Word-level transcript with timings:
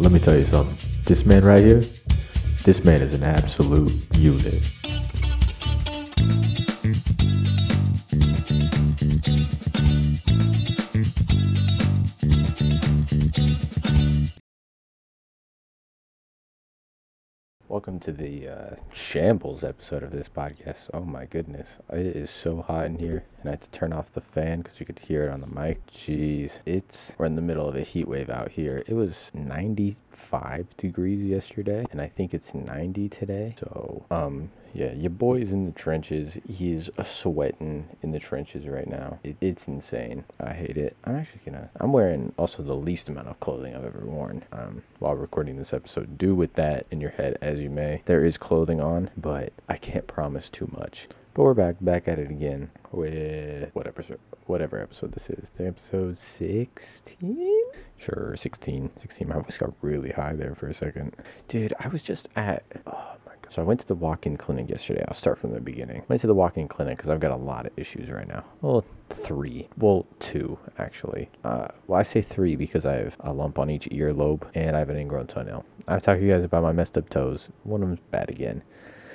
Let 0.00 0.12
me 0.12 0.18
tell 0.18 0.34
you 0.34 0.44
something. 0.44 0.78
This 1.04 1.26
man 1.26 1.44
right 1.44 1.58
here, 1.58 1.82
this 2.64 2.82
man 2.86 3.02
is 3.02 3.12
an 3.12 3.22
absolute 3.22 3.92
unit. 4.16 4.79
Welcome 17.80 18.00
to 18.00 18.12
the 18.12 18.46
uh, 18.46 18.76
shambles 18.92 19.64
episode 19.64 20.02
of 20.02 20.10
this 20.10 20.28
podcast. 20.28 20.90
Oh 20.92 21.00
my 21.00 21.24
goodness, 21.24 21.78
it 21.90 22.14
is 22.14 22.28
so 22.28 22.60
hot 22.60 22.84
in 22.84 22.98
here, 22.98 23.24
and 23.40 23.48
I 23.48 23.52
had 23.52 23.62
to 23.62 23.70
turn 23.70 23.94
off 23.94 24.12
the 24.12 24.20
fan 24.20 24.60
because 24.60 24.80
you 24.80 24.84
could 24.84 24.98
hear 24.98 25.24
it 25.24 25.30
on 25.30 25.40
the 25.40 25.46
mic. 25.46 25.86
Jeez, 25.86 26.58
it's 26.66 27.12
we're 27.16 27.24
in 27.24 27.36
the 27.36 27.40
middle 27.40 27.66
of 27.66 27.76
a 27.76 27.80
heat 27.80 28.06
wave 28.06 28.28
out 28.28 28.50
here. 28.50 28.84
It 28.86 28.92
was 28.92 29.30
95 29.32 30.76
degrees 30.76 31.24
yesterday, 31.24 31.86
and 31.90 32.02
I 32.02 32.08
think 32.08 32.34
it's 32.34 32.54
90 32.54 33.08
today. 33.08 33.54
So, 33.58 34.04
um, 34.10 34.50
yeah, 34.72 34.92
your 34.92 35.10
boy's 35.10 35.52
in 35.52 35.66
the 35.66 35.72
trenches. 35.72 36.38
He's 36.48 36.90
a 36.96 37.04
sweating 37.04 37.88
in 38.02 38.12
the 38.12 38.18
trenches 38.18 38.66
right 38.66 38.88
now. 38.88 39.18
It, 39.22 39.36
it's 39.40 39.68
insane. 39.68 40.24
I 40.38 40.52
hate 40.52 40.76
it. 40.76 40.96
I'm 41.04 41.16
actually 41.16 41.40
gonna. 41.44 41.70
I'm 41.80 41.92
wearing 41.92 42.32
also 42.36 42.62
the 42.62 42.74
least 42.74 43.08
amount 43.08 43.28
of 43.28 43.40
clothing 43.40 43.74
I've 43.74 43.84
ever 43.84 44.04
worn 44.04 44.44
um, 44.52 44.82
while 44.98 45.14
recording 45.14 45.56
this 45.56 45.72
episode. 45.72 46.18
Do 46.18 46.34
with 46.34 46.54
that 46.54 46.86
in 46.90 47.00
your 47.00 47.10
head 47.10 47.38
as 47.40 47.60
you 47.60 47.70
may. 47.70 48.02
There 48.06 48.24
is 48.24 48.38
clothing 48.38 48.80
on, 48.80 49.10
but 49.16 49.52
I 49.68 49.76
can't 49.76 50.06
promise 50.06 50.48
too 50.48 50.70
much. 50.72 51.08
But 51.34 51.44
we're 51.44 51.54
back, 51.54 51.76
back 51.80 52.08
at 52.08 52.18
it 52.18 52.30
again 52.30 52.70
with 52.90 53.70
what 53.72 53.86
episode, 53.86 54.18
whatever 54.46 54.80
episode 54.80 55.12
this 55.12 55.30
is. 55.30 55.50
The 55.50 55.68
episode 55.68 56.18
16? 56.18 57.59
Sure, 57.96 58.34
16. 58.36 58.90
16. 59.00 59.28
My 59.28 59.34
voice 59.36 59.58
got 59.58 59.72
really 59.82 60.10
high 60.10 60.34
there 60.34 60.54
for 60.54 60.68
a 60.68 60.74
second. 60.74 61.14
Dude, 61.48 61.74
I 61.78 61.88
was 61.88 62.02
just 62.02 62.28
at, 62.36 62.64
oh 62.86 63.16
my 63.26 63.32
God. 63.42 63.50
So 63.50 63.62
I 63.62 63.64
went 63.64 63.80
to 63.80 63.86
the 63.86 63.94
walk-in 63.94 64.36
clinic 64.36 64.70
yesterday. 64.70 65.04
I'll 65.06 65.14
start 65.14 65.38
from 65.38 65.52
the 65.52 65.60
beginning. 65.60 66.02
Went 66.08 66.20
to 66.22 66.26
the 66.26 66.34
walk-in 66.34 66.68
clinic 66.68 66.96
because 66.96 67.10
I've 67.10 67.20
got 67.20 67.32
a 67.32 67.36
lot 67.36 67.66
of 67.66 67.72
issues 67.76 68.10
right 68.10 68.28
now. 68.28 68.44
Well, 68.62 68.84
three. 69.10 69.68
Well, 69.76 70.06
two, 70.18 70.58
actually. 70.78 71.28
Uh, 71.44 71.68
well, 71.86 72.00
I 72.00 72.02
say 72.02 72.22
three 72.22 72.56
because 72.56 72.86
I 72.86 72.94
have 72.94 73.16
a 73.20 73.32
lump 73.32 73.58
on 73.58 73.70
each 73.70 73.88
earlobe 73.90 74.48
and 74.54 74.76
I 74.76 74.78
have 74.78 74.88
an 74.88 74.96
ingrown 74.96 75.26
toenail. 75.26 75.64
I've 75.88 76.02
talked 76.02 76.20
to 76.20 76.26
you 76.26 76.32
guys 76.32 76.44
about 76.44 76.62
my 76.62 76.72
messed 76.72 76.96
up 76.96 77.08
toes. 77.10 77.50
One 77.64 77.82
of 77.82 77.88
them's 77.88 78.00
bad 78.10 78.30
again 78.30 78.62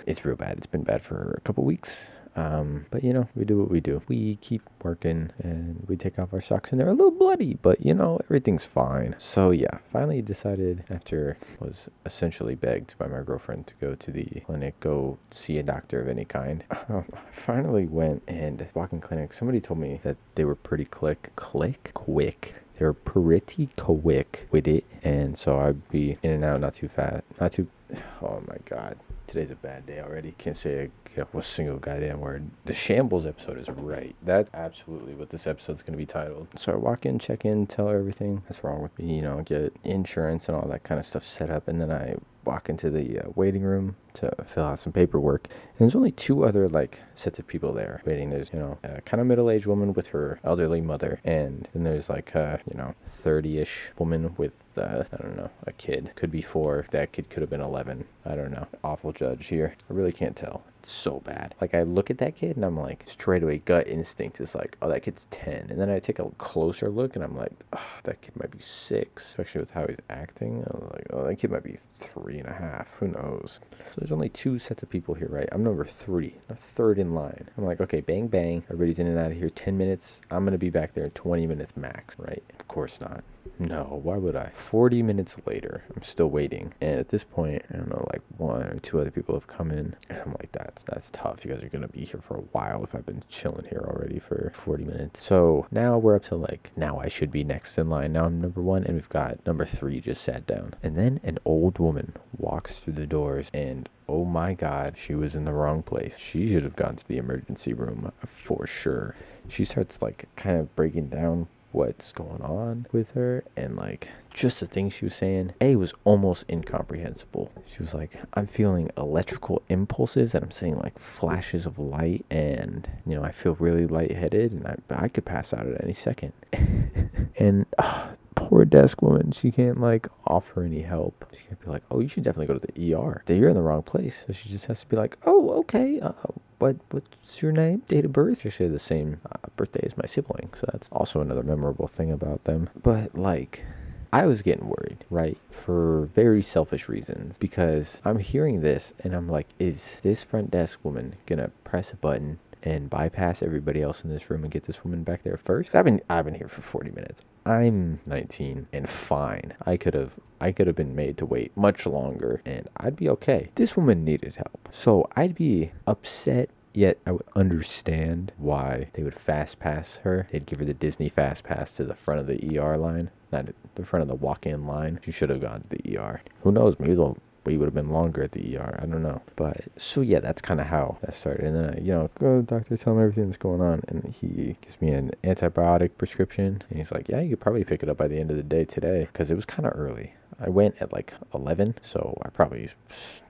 it's 0.05 0.23
real 0.23 0.35
bad. 0.35 0.57
It's 0.57 0.67
been 0.67 0.83
bad 0.83 1.03
for 1.03 1.35
a 1.37 1.41
couple 1.41 1.63
weeks. 1.63 2.11
Um, 2.35 2.85
but 2.91 3.03
you 3.03 3.13
know, 3.13 3.27
we 3.35 3.45
do 3.45 3.57
what 3.57 3.69
we 3.69 3.79
do. 3.79 4.01
We 4.07 4.35
keep 4.35 4.61
working 4.83 5.31
and 5.39 5.83
we 5.87 5.95
take 5.95 6.19
off 6.19 6.33
our 6.33 6.41
socks 6.41 6.71
and 6.71 6.79
they're 6.79 6.89
a 6.89 6.93
little 6.93 7.11
bloody, 7.11 7.57
but 7.61 7.85
you 7.85 7.93
know, 7.93 8.19
everything's 8.25 8.65
fine. 8.65 9.15
So 9.17 9.51
yeah, 9.51 9.77
finally 9.87 10.21
decided 10.21 10.83
after 10.89 11.37
was 11.59 11.89
essentially 12.05 12.55
begged 12.55 12.97
by 12.97 13.07
my 13.07 13.21
girlfriend 13.21 13.67
to 13.67 13.73
go 13.75 13.95
to 13.95 14.11
the 14.11 14.25
clinic, 14.45 14.79
go 14.79 15.17
see 15.31 15.57
a 15.57 15.63
doctor 15.63 16.01
of 16.01 16.07
any 16.07 16.25
kind. 16.25 16.63
Um, 16.89 17.05
I 17.13 17.31
finally 17.31 17.85
went 17.85 18.23
and 18.27 18.67
walking 18.73 19.01
clinic. 19.01 19.33
Somebody 19.33 19.61
told 19.61 19.79
me 19.79 19.99
that 20.03 20.17
they 20.35 20.45
were 20.45 20.55
pretty 20.55 20.85
click, 20.85 21.31
click, 21.35 21.91
quick 21.93 22.55
they 22.77 22.85
were 22.85 22.93
pretty 22.93 23.69
quick 23.77 24.47
with 24.51 24.67
it, 24.67 24.83
and 25.01 25.37
so 25.37 25.59
I'd 25.59 25.87
be 25.89 26.17
in 26.21 26.31
and 26.31 26.43
out, 26.43 26.59
not 26.59 26.73
too 26.73 26.87
fast, 26.87 27.23
not 27.39 27.51
too. 27.53 27.67
Oh 28.21 28.41
my 28.47 28.57
god, 28.65 28.97
today's 29.27 29.51
a 29.51 29.55
bad 29.55 29.85
day 29.85 29.99
already. 29.99 30.33
Can't 30.37 30.57
say 30.57 30.89
a, 31.17 31.37
a 31.37 31.41
single 31.41 31.77
goddamn 31.77 32.19
word. 32.19 32.49
The 32.65 32.73
shambles 32.73 33.25
episode 33.25 33.57
is 33.57 33.69
right. 33.69 34.15
That's 34.21 34.49
absolutely 34.53 35.13
what 35.13 35.29
this 35.29 35.47
episode's 35.47 35.83
gonna 35.83 35.97
be 35.97 36.05
titled. 36.05 36.47
So 36.55 36.73
I 36.73 36.75
walk 36.75 37.05
in, 37.05 37.19
check 37.19 37.45
in, 37.45 37.67
tell 37.67 37.87
her 37.87 37.97
everything 37.97 38.43
that's 38.47 38.63
wrong 38.63 38.81
with 38.81 38.97
me. 38.99 39.15
You 39.15 39.21
know, 39.21 39.41
get 39.41 39.75
insurance 39.83 40.47
and 40.47 40.57
all 40.57 40.67
that 40.69 40.83
kind 40.83 40.99
of 40.99 41.05
stuff 41.05 41.25
set 41.25 41.49
up, 41.49 41.67
and 41.67 41.79
then 41.81 41.91
I 41.91 42.15
walk 42.45 42.69
into 42.69 42.89
the 42.89 43.19
uh, 43.19 43.29
waiting 43.35 43.63
room 43.63 43.95
to 44.13 44.31
fill 44.45 44.65
out 44.65 44.79
some 44.79 44.93
paperwork. 44.93 45.47
And 45.47 45.79
there's 45.79 45.95
only 45.95 46.11
two 46.11 46.45
other 46.45 46.69
like 46.69 46.99
sets 47.15 47.39
of 47.39 47.47
people 47.47 47.73
there 47.73 48.01
waiting. 48.05 48.29
There's 48.29 48.51
you 48.53 48.59
know 48.59 48.77
a 48.83 49.01
kind 49.01 49.19
of 49.21 49.27
middle-aged 49.27 49.65
woman 49.65 49.93
with 49.93 50.07
her 50.07 50.39
elderly 50.43 50.81
mother, 50.81 51.19
and 51.23 51.67
then 51.73 51.83
there's 51.83 52.09
like 52.09 52.33
a 52.35 52.59
you 52.69 52.77
know 52.77 52.93
30-ish 53.23 53.89
woman 53.97 54.35
with 54.37 54.53
uh, 54.77 55.03
I 55.11 55.17
don't 55.17 55.37
know 55.37 55.49
a 55.65 55.71
kid. 55.71 56.11
Could 56.15 56.31
be 56.31 56.41
four. 56.41 56.85
That 56.91 57.11
kid 57.11 57.29
could 57.29 57.41
have 57.41 57.49
been 57.49 57.61
11. 57.61 58.05
I 58.25 58.35
don't 58.35 58.51
know. 58.51 58.67
Awful 58.83 59.11
judge 59.11 59.47
here. 59.47 59.75
I 59.89 59.93
really 59.93 60.11
can't 60.11 60.35
tell 60.35 60.63
so 60.91 61.19
bad. 61.21 61.55
Like 61.61 61.73
I 61.73 61.83
look 61.83 62.09
at 62.09 62.17
that 62.19 62.35
kid 62.35 62.55
and 62.55 62.65
I'm 62.65 62.79
like, 62.79 63.03
straight 63.07 63.43
away 63.43 63.59
gut 63.59 63.87
instinct 63.87 64.39
is 64.39 64.55
like, 64.55 64.77
oh 64.81 64.89
that 64.89 65.03
kid's 65.03 65.27
ten. 65.31 65.67
And 65.69 65.79
then 65.79 65.89
I 65.89 65.99
take 65.99 66.19
a 66.19 66.29
closer 66.37 66.89
look 66.89 67.15
and 67.15 67.23
I'm 67.23 67.37
like, 67.37 67.53
oh, 67.73 67.99
that 68.03 68.21
kid 68.21 68.35
might 68.35 68.51
be 68.51 68.59
six. 68.59 69.25
Especially 69.25 69.61
with 69.61 69.71
how 69.71 69.85
he's 69.87 69.97
acting. 70.09 70.63
I 70.63 70.77
was 70.77 70.91
like, 70.93 71.07
oh 71.11 71.25
that 71.25 71.35
kid 71.35 71.51
might 71.51 71.63
be 71.63 71.77
three 71.99 72.39
and 72.39 72.47
a 72.47 72.53
half. 72.53 72.87
Who 72.99 73.07
knows? 73.07 73.59
So 73.71 73.95
there's 73.97 74.11
only 74.11 74.29
two 74.29 74.59
sets 74.59 74.83
of 74.83 74.89
people 74.89 75.15
here, 75.15 75.29
right? 75.29 75.49
I'm 75.51 75.63
number 75.63 75.85
three, 75.85 76.35
I'm 76.49 76.55
third 76.55 76.99
in 76.99 77.13
line. 77.13 77.49
I'm 77.57 77.65
like, 77.65 77.81
okay, 77.81 78.01
bang 78.01 78.27
bang. 78.27 78.63
Everybody's 78.65 78.99
in 78.99 79.07
and 79.07 79.17
out 79.17 79.31
of 79.31 79.37
here. 79.37 79.49
Ten 79.49 79.77
minutes. 79.77 80.21
I'm 80.31 80.45
gonna 80.45 80.57
be 80.57 80.69
back 80.69 80.93
there 80.93 81.05
in 81.05 81.11
20 81.11 81.47
minutes 81.47 81.75
max, 81.75 82.17
right? 82.19 82.43
Of 82.59 82.67
course 82.67 82.99
not. 82.99 83.23
No, 83.59 84.01
why 84.03 84.17
would 84.17 84.35
I? 84.35 84.49
40 84.49 85.01
minutes 85.03 85.37
later, 85.45 85.83
I'm 85.95 86.03
still 86.03 86.29
waiting. 86.29 86.73
And 86.81 86.99
at 86.99 87.09
this 87.09 87.23
point, 87.23 87.63
I 87.71 87.77
don't 87.77 87.89
know, 87.89 88.07
like 88.11 88.21
one 88.37 88.63
or 88.63 88.79
two 88.79 88.99
other 88.99 89.11
people 89.11 89.35
have 89.35 89.47
come 89.47 89.71
in. 89.71 89.95
And 90.09 90.19
I'm 90.19 90.31
like, 90.33 90.51
that's 90.75 91.09
that's 91.09 91.09
tough. 91.11 91.45
You 91.45 91.53
guys 91.53 91.63
are 91.63 91.69
gonna 91.69 91.87
be 91.87 92.03
here 92.03 92.21
for 92.21 92.35
a 92.35 92.41
while 92.51 92.83
if 92.83 92.95
I've 92.95 93.05
been 93.05 93.23
chilling 93.29 93.65
here 93.65 93.85
already 93.87 94.19
for 94.19 94.51
40 94.55 94.83
minutes. 94.83 95.23
So 95.23 95.67
now 95.71 95.97
we're 95.97 96.15
up 96.15 96.25
to 96.25 96.35
like 96.35 96.71
now 96.75 96.99
I 96.99 97.07
should 97.07 97.31
be 97.31 97.43
next 97.43 97.77
in 97.77 97.89
line. 97.89 98.13
Now 98.13 98.25
I'm 98.25 98.41
number 98.41 98.61
one 98.61 98.83
and 98.83 98.95
we've 98.95 99.09
got 99.09 99.45
number 99.45 99.65
three 99.65 100.01
just 100.01 100.23
sat 100.23 100.45
down. 100.45 100.75
And 100.83 100.97
then 100.97 101.19
an 101.23 101.39
old 101.45 101.79
woman 101.79 102.13
walks 102.37 102.79
through 102.79 102.93
the 102.93 103.07
doors 103.07 103.49
and 103.53 103.87
oh 104.07 104.25
my 104.25 104.53
god, 104.53 104.95
she 104.97 105.15
was 105.15 105.35
in 105.35 105.45
the 105.45 105.53
wrong 105.53 105.81
place. 105.81 106.17
She 106.17 106.49
should 106.49 106.63
have 106.63 106.75
gone 106.75 106.97
to 106.97 107.07
the 107.07 107.17
emergency 107.17 107.73
room 107.73 108.11
for 108.25 108.67
sure. 108.67 109.15
She 109.47 109.65
starts 109.65 110.01
like 110.01 110.27
kind 110.35 110.57
of 110.59 110.75
breaking 110.75 111.07
down 111.07 111.47
what's 111.71 112.13
going 112.13 112.41
on 112.41 112.87
with 112.91 113.11
her 113.11 113.43
and 113.55 113.75
like 113.75 114.09
just 114.35 114.59
the 114.59 114.65
things 114.65 114.93
she 114.93 115.05
was 115.05 115.15
saying 115.15 115.53
a 115.61 115.77
was 115.77 115.93
almost 116.03 116.43
incomprehensible 116.49 117.49
she 117.65 117.81
was 117.81 117.93
like 117.93 118.11
i'm 118.33 118.45
feeling 118.45 118.89
electrical 118.97 119.61
impulses 119.69 120.35
and 120.35 120.43
i'm 120.43 120.51
seeing 120.51 120.77
like 120.77 120.99
flashes 120.99 121.65
of 121.65 121.79
light 121.79 122.25
and 122.29 122.89
you 123.05 123.15
know 123.15 123.23
i 123.23 123.31
feel 123.31 123.55
really 123.55 123.87
lightheaded 123.87 124.51
and 124.51 124.67
i, 124.67 124.75
I 124.89 125.07
could 125.07 125.23
pass 125.23 125.53
out 125.53 125.65
at 125.65 125.81
any 125.81 125.93
second 125.93 126.33
and 127.37 127.65
uh, 127.77 128.07
poor 128.35 128.65
desk 128.65 129.01
woman 129.01 129.31
she 129.31 129.51
can't 129.51 129.79
like 129.79 130.09
offer 130.27 130.63
any 130.63 130.81
help 130.81 131.25
she 131.31 131.47
can't 131.47 131.61
be 131.61 131.69
like 131.69 131.83
oh 131.89 132.01
you 132.01 132.09
should 132.09 132.23
definitely 132.23 132.53
go 132.53 132.59
to 132.59 132.67
the 132.73 132.93
er 132.93 133.23
you're 133.29 133.47
in 133.47 133.55
the 133.55 133.61
wrong 133.61 133.83
place 133.83 134.25
so 134.27 134.33
she 134.33 134.49
just 134.49 134.65
has 134.65 134.81
to 134.81 134.87
be 134.87 134.97
like 134.97 135.17
oh 135.25 135.51
okay 135.51 136.01
uh, 136.01 136.11
what 136.57 136.77
what's 136.91 137.41
your 137.41 137.51
name? 137.51 137.83
Date 137.89 138.05
of 138.05 138.13
birth? 138.13 138.45
Actually, 138.45 138.69
the 138.69 138.79
same 138.79 139.19
uh, 139.29 139.49
birthday 139.57 139.81
as 139.83 139.97
my 139.97 140.05
sibling, 140.05 140.49
so 140.55 140.65
that's 140.71 140.87
also 140.89 141.19
another 141.19 141.43
memorable 141.43 141.87
thing 141.87 142.11
about 142.11 142.45
them. 142.45 142.69
But 142.81 143.17
like. 143.17 143.65
I 144.11 144.25
was 144.25 144.41
getting 144.41 144.67
worried, 144.67 145.05
right? 145.09 145.37
For 145.49 146.09
very 146.13 146.41
selfish 146.41 146.87
reasons. 146.89 147.37
Because 147.37 148.01
I'm 148.05 148.19
hearing 148.19 148.61
this 148.61 148.93
and 148.99 149.13
I'm 149.13 149.29
like, 149.29 149.47
is 149.59 149.99
this 150.03 150.23
front 150.23 150.51
desk 150.51 150.79
woman 150.83 151.15
gonna 151.25 151.51
press 151.63 151.91
a 151.91 151.95
button 151.97 152.39
and 152.63 152.89
bypass 152.89 153.43
everybody 153.43 153.81
else 153.81 154.03
in 154.03 154.09
this 154.09 154.29
room 154.29 154.43
and 154.43 154.51
get 154.51 154.65
this 154.65 154.83
woman 154.83 155.03
back 155.03 155.23
there 155.23 155.37
first? 155.37 155.75
I've 155.75 155.85
been 155.85 156.01
I've 156.09 156.25
been 156.25 156.35
here 156.35 156.47
for 156.47 156.61
40 156.61 156.91
minutes. 156.91 157.21
I'm 157.45 157.99
19 158.05 158.67
and 158.73 158.89
fine. 158.89 159.53
I 159.65 159.77
could 159.77 159.93
have 159.93 160.13
I 160.41 160.51
could 160.51 160.67
have 160.67 160.75
been 160.75 160.95
made 160.95 161.17
to 161.19 161.25
wait 161.25 161.55
much 161.55 161.85
longer 161.85 162.41
and 162.45 162.67
I'd 162.77 162.95
be 162.95 163.09
okay. 163.09 163.49
This 163.55 163.77
woman 163.77 164.03
needed 164.03 164.35
help. 164.35 164.69
So 164.71 165.07
I'd 165.15 165.35
be 165.35 165.71
upset 165.87 166.49
Yet 166.75 166.99
I 167.05 167.13
would 167.13 167.25
understand 167.37 168.33
why 168.37 168.89
they 168.93 169.03
would 169.03 169.15
fast 169.15 169.59
pass 169.59 169.97
her. 170.03 170.27
They'd 170.29 170.45
give 170.45 170.59
her 170.59 170.65
the 170.65 170.73
Disney 170.73 171.07
fast 171.07 171.45
pass 171.45 171.77
to 171.77 171.85
the 171.85 171.95
front 171.95 172.19
of 172.19 172.27
the 172.27 172.59
ER 172.59 172.75
line, 172.75 173.11
not 173.31 173.47
the 173.75 173.85
front 173.85 174.01
of 174.01 174.09
the 174.09 174.15
walk-in 174.15 174.67
line. 174.67 174.99
She 175.03 175.11
should 175.11 175.29
have 175.29 175.39
gone 175.39 175.61
to 175.61 175.77
the 175.77 175.97
ER. 175.97 176.21
Who 176.43 176.51
knows? 176.51 176.75
Maybe 176.77 176.95
they'll 176.95 177.17
wait 177.45 177.57
would 177.57 177.67
have 177.67 177.73
been 177.73 177.91
longer 177.91 178.23
at 178.23 178.33
the 178.33 178.57
ER. 178.57 178.77
I 178.81 178.85
don't 178.87 179.03
know. 179.03 179.21
But 179.37 179.61
so 179.77 180.01
yeah, 180.01 180.19
that's 180.19 180.41
kind 180.41 180.59
of 180.59 180.67
how 180.67 180.97
that 181.01 181.13
started. 181.13 181.45
And 181.45 181.55
then 181.55 181.69
I, 181.69 181.79
you 181.79 181.93
know, 181.93 182.09
go 182.19 182.35
to 182.35 182.45
the 182.45 182.55
doctor, 182.55 182.75
tell 182.75 182.93
him 182.93 182.99
everything 182.99 183.27
that's 183.27 183.37
going 183.37 183.61
on, 183.61 183.81
and 183.87 184.13
he 184.13 184.57
gives 184.61 184.81
me 184.81 184.89
an 184.89 185.11
antibiotic 185.23 185.91
prescription. 185.97 186.61
And 186.69 186.77
he's 186.77 186.91
like, 186.91 187.07
yeah, 187.07 187.21
you 187.21 187.31
could 187.31 187.39
probably 187.39 187.63
pick 187.63 187.83
it 187.83 187.89
up 187.89 187.97
by 187.97 188.09
the 188.09 188.19
end 188.19 188.31
of 188.31 188.37
the 188.37 188.43
day 188.43 188.65
today 188.65 189.07
because 189.11 189.31
it 189.31 189.35
was 189.35 189.45
kind 189.45 189.65
of 189.65 189.73
early. 189.75 190.13
I 190.39 190.49
went 190.49 190.75
at 190.81 190.91
like 190.91 191.13
11, 191.33 191.75
so 191.81 192.19
I 192.25 192.29
probably 192.29 192.69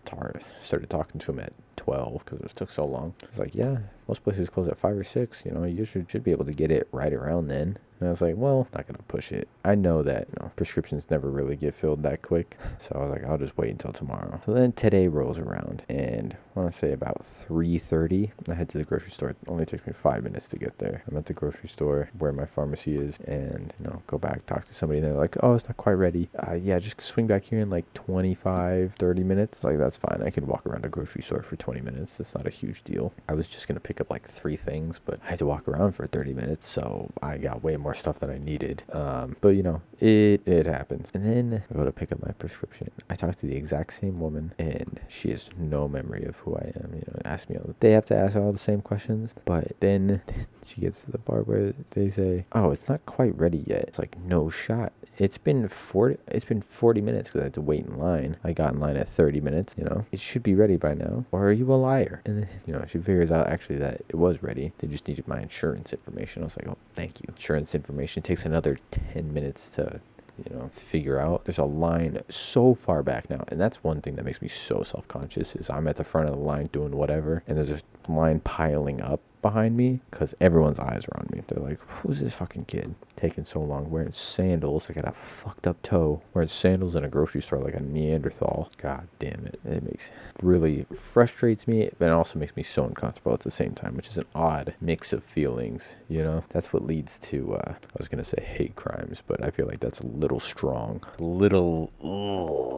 tar- 0.05 0.39
started 0.61 0.89
talking 0.89 1.19
to 1.19 1.31
him 1.31 1.39
at 1.39 1.53
12 1.77 2.23
because 2.25 2.39
it 2.41 2.55
took 2.55 2.69
so 2.69 2.85
long. 2.85 3.13
He's 3.29 3.39
like, 3.39 3.55
yeah, 3.55 3.77
most 4.07 4.23
places 4.23 4.49
close 4.49 4.67
at 4.67 4.77
5 4.77 4.97
or 4.97 5.03
6. 5.03 5.43
You 5.45 5.51
know, 5.51 5.63
you 5.63 5.85
should, 5.85 6.09
should 6.09 6.23
be 6.23 6.31
able 6.31 6.45
to 6.45 6.53
get 6.53 6.71
it 6.71 6.87
right 6.91 7.13
around 7.13 7.47
then. 7.47 7.77
And 7.99 8.09
I 8.09 8.11
was 8.11 8.21
like, 8.21 8.35
well, 8.35 8.67
not 8.73 8.87
going 8.87 8.97
to 8.97 9.03
push 9.03 9.31
it. 9.31 9.47
I 9.63 9.75
know 9.75 10.03
that 10.03 10.27
you 10.27 10.35
know, 10.41 10.51
prescriptions 10.55 11.09
never 11.09 11.29
really 11.29 11.55
get 11.55 11.73
filled 11.73 12.03
that 12.03 12.21
quick. 12.21 12.57
So 12.77 12.91
I 12.95 12.99
was 12.99 13.09
like, 13.09 13.23
I'll 13.23 13.37
just 13.37 13.57
wait 13.57 13.71
until 13.71 13.93
tomorrow. 13.93 14.39
So 14.45 14.53
then 14.53 14.73
today 14.73 15.07
rolls 15.07 15.37
around 15.37 15.83
and 15.87 16.35
I 16.55 16.59
want 16.59 16.73
to 16.73 16.77
say 16.77 16.91
about 16.91 17.25
3.30, 17.49 18.31
I 18.49 18.53
head 18.53 18.69
to 18.69 18.77
the 18.77 18.83
grocery 18.83 19.11
store. 19.11 19.29
It 19.29 19.37
only 19.47 19.65
takes 19.65 19.87
me 19.87 19.93
five 19.93 20.23
minutes 20.23 20.49
to 20.49 20.57
get 20.57 20.77
there. 20.77 21.03
I'm 21.09 21.17
at 21.17 21.25
the 21.25 21.33
grocery 21.33 21.69
store 21.69 22.09
where 22.17 22.33
my 22.33 22.45
pharmacy 22.45 22.97
is 22.97 23.17
and, 23.27 23.73
you 23.79 23.85
know, 23.85 24.01
go 24.07 24.17
back, 24.17 24.45
talk 24.45 24.65
to 24.65 24.73
somebody. 24.73 24.99
And 24.99 25.07
they're 25.07 25.17
like, 25.17 25.37
oh, 25.41 25.53
it's 25.53 25.65
not 25.65 25.77
quite 25.77 25.93
ready. 25.93 26.29
Uh, 26.45 26.53
yeah, 26.53 26.79
just 26.79 27.01
swing 27.01 27.27
back 27.27 27.45
here 27.45 27.59
in 27.59 27.69
like 27.69 27.91
25, 27.93 28.95
30 28.99 29.23
minutes. 29.23 29.63
Like, 29.63 29.77
that's 29.77 29.94
fine. 29.97 30.21
I 30.23 30.29
can 30.29 30.47
walk 30.47 30.65
around 30.65 30.85
a 30.85 30.89
grocery 30.89 31.21
store 31.21 31.41
for 31.41 31.55
20 31.55 31.81
minutes. 31.81 32.19
It's 32.19 32.33
not 32.35 32.47
a 32.47 32.49
huge 32.49 32.83
deal. 32.83 33.13
I 33.29 33.33
was 33.33 33.47
just 33.47 33.67
going 33.67 33.75
to 33.75 33.81
pick 33.81 34.01
up 34.01 34.09
like 34.09 34.27
three 34.27 34.55
things, 34.55 34.99
but 35.03 35.19
I 35.25 35.29
had 35.31 35.39
to 35.39 35.45
walk 35.45 35.67
around 35.67 35.93
for 35.93 36.07
30 36.07 36.33
minutes. 36.33 36.67
So 36.67 37.09
I 37.21 37.37
got 37.37 37.63
way 37.63 37.77
more 37.77 37.93
stuff 37.95 38.19
than 38.19 38.29
I 38.29 38.37
needed. 38.37 38.83
Um, 38.91 39.35
but, 39.41 39.49
you 39.49 39.63
know, 39.63 39.81
it, 39.99 40.47
it 40.47 40.65
happens. 40.65 41.09
And 41.13 41.25
then 41.25 41.63
I 41.69 41.73
go 41.73 41.83
to 41.83 41.91
pick 41.91 42.11
up 42.11 42.21
my 42.25 42.31
prescription. 42.33 42.91
I 43.09 43.15
talk 43.15 43.35
to 43.35 43.45
the 43.45 43.55
exact 43.55 43.93
same 43.93 44.19
woman 44.19 44.53
and 44.59 44.99
she 45.07 45.31
has 45.31 45.49
no 45.57 45.87
memory 45.87 46.25
of 46.25 46.35
who 46.37 46.55
I 46.55 46.71
am. 46.83 46.91
You 46.93 47.03
know, 47.07 47.21
ask 47.25 47.49
me 47.49 47.57
all. 47.57 47.65
The, 47.67 47.75
They 47.79 47.91
have 47.91 48.05
to 48.07 48.15
ask 48.15 48.35
all 48.35 48.51
the 48.51 48.57
same 48.59 48.81
questions, 48.81 49.33
but 49.45 49.75
then 49.79 50.21
she 50.65 50.81
gets 50.81 51.01
to 51.01 51.11
the 51.11 51.17
part 51.17 51.47
where 51.47 51.73
they 51.91 52.09
say, 52.09 52.45
"Oh, 52.53 52.71
it's 52.71 52.87
not 52.87 53.05
quite 53.05 53.37
ready 53.37 53.63
yet." 53.65 53.85
It's 53.87 53.99
like 53.99 54.17
no 54.19 54.49
shot. 54.49 54.93
It's 55.17 55.37
been 55.37 55.67
forty. 55.69 56.17
It's 56.27 56.45
been 56.45 56.61
forty 56.61 57.01
minutes 57.01 57.29
because 57.29 57.41
I 57.41 57.43
had 57.45 57.53
to 57.55 57.61
wait 57.61 57.85
in 57.85 57.97
line. 57.97 58.37
I 58.43 58.53
got 58.53 58.73
in 58.73 58.79
line 58.79 58.97
at 58.97 59.09
thirty 59.09 59.39
minutes. 59.41 59.75
You 59.77 59.84
know, 59.84 59.84
it 60.11 60.19
should 60.19 60.43
be 60.43 60.55
ready 60.55 60.77
by 60.77 60.93
now. 60.93 61.25
Or 61.31 61.47
are 61.47 61.51
you 61.51 61.71
a 61.71 61.75
liar? 61.75 62.21
And 62.25 62.43
then 62.43 62.49
you 62.65 62.73
know 62.73 62.85
she 62.87 62.97
figures 62.99 63.31
out 63.31 63.47
actually 63.47 63.77
that 63.77 64.01
it 64.09 64.15
was 64.15 64.41
ready. 64.41 64.71
They 64.79 64.87
just 64.87 65.07
needed 65.07 65.27
my 65.27 65.41
insurance 65.41 65.93
information. 65.93 66.43
I 66.43 66.45
was 66.45 66.57
like, 66.57 66.67
"Oh, 66.67 66.77
thank 66.95 67.21
you." 67.21 67.27
Insurance 67.29 67.75
information 67.75 68.23
takes 68.23 68.45
another 68.45 68.79
ten 68.91 69.33
minutes 69.33 69.69
to 69.71 69.99
you 70.37 70.55
know 70.55 70.69
figure 70.73 71.19
out 71.19 71.45
there's 71.45 71.57
a 71.57 71.63
line 71.63 72.21
so 72.29 72.73
far 72.73 73.01
back 73.01 73.29
now 73.29 73.43
and 73.47 73.59
that's 73.59 73.83
one 73.83 74.01
thing 74.01 74.15
that 74.15 74.25
makes 74.25 74.41
me 74.41 74.47
so 74.47 74.83
self-conscious 74.83 75.55
is 75.55 75.69
i'm 75.69 75.87
at 75.87 75.95
the 75.95 76.03
front 76.03 76.27
of 76.27 76.35
the 76.35 76.41
line 76.41 76.67
doing 76.73 76.91
whatever 76.91 77.41
and 77.47 77.57
there's 77.57 77.69
a 77.69 77.79
line 78.09 78.39
piling 78.41 79.01
up 79.01 79.21
behind 79.41 79.77
me 79.77 79.99
because 80.09 80.33
everyone's 80.41 80.79
eyes 80.79 81.05
are 81.11 81.19
on 81.19 81.27
me. 81.31 81.39
They're 81.47 81.63
like, 81.63 81.79
who's 81.87 82.19
this 82.19 82.33
fucking 82.33 82.65
kid 82.65 82.95
taking 83.15 83.43
so 83.43 83.59
long 83.59 83.91
wearing 83.91 84.11
sandals? 84.11 84.89
I 84.89 84.93
got 84.93 85.07
a 85.07 85.11
fucked 85.11 85.67
up 85.67 85.79
toe 85.83 86.19
wearing 86.33 86.47
sandals 86.47 86.95
in 86.95 87.05
a 87.05 87.07
grocery 87.07 87.43
store 87.43 87.59
like 87.59 87.75
a 87.75 87.79
Neanderthal. 87.79 88.71
God 88.77 89.07
damn 89.19 89.45
it. 89.45 89.59
It 89.63 89.83
makes 89.83 90.09
really 90.41 90.87
frustrates 90.95 91.67
me, 91.67 91.91
but 91.99 92.05
it 92.05 92.11
also 92.11 92.39
makes 92.39 92.55
me 92.55 92.63
so 92.63 92.85
uncomfortable 92.85 93.33
at 93.33 93.41
the 93.41 93.51
same 93.51 93.75
time, 93.75 93.95
which 93.95 94.07
is 94.07 94.17
an 94.17 94.25
odd 94.33 94.73
mix 94.81 95.13
of 95.13 95.23
feelings, 95.23 95.93
you 96.09 96.23
know? 96.23 96.43
That's 96.49 96.73
what 96.73 96.83
leads 96.83 97.19
to, 97.19 97.53
uh, 97.53 97.73
I 97.73 97.97
was 97.99 98.07
going 98.07 98.23
to 98.23 98.27
say 98.27 98.43
hate 98.43 98.75
crimes, 98.75 99.21
but 99.27 99.43
I 99.43 99.51
feel 99.51 99.67
like 99.67 99.79
that's 99.79 99.99
a 99.99 100.07
little 100.07 100.39
strong. 100.39 101.03
A 101.19 101.23
little, 101.23 101.91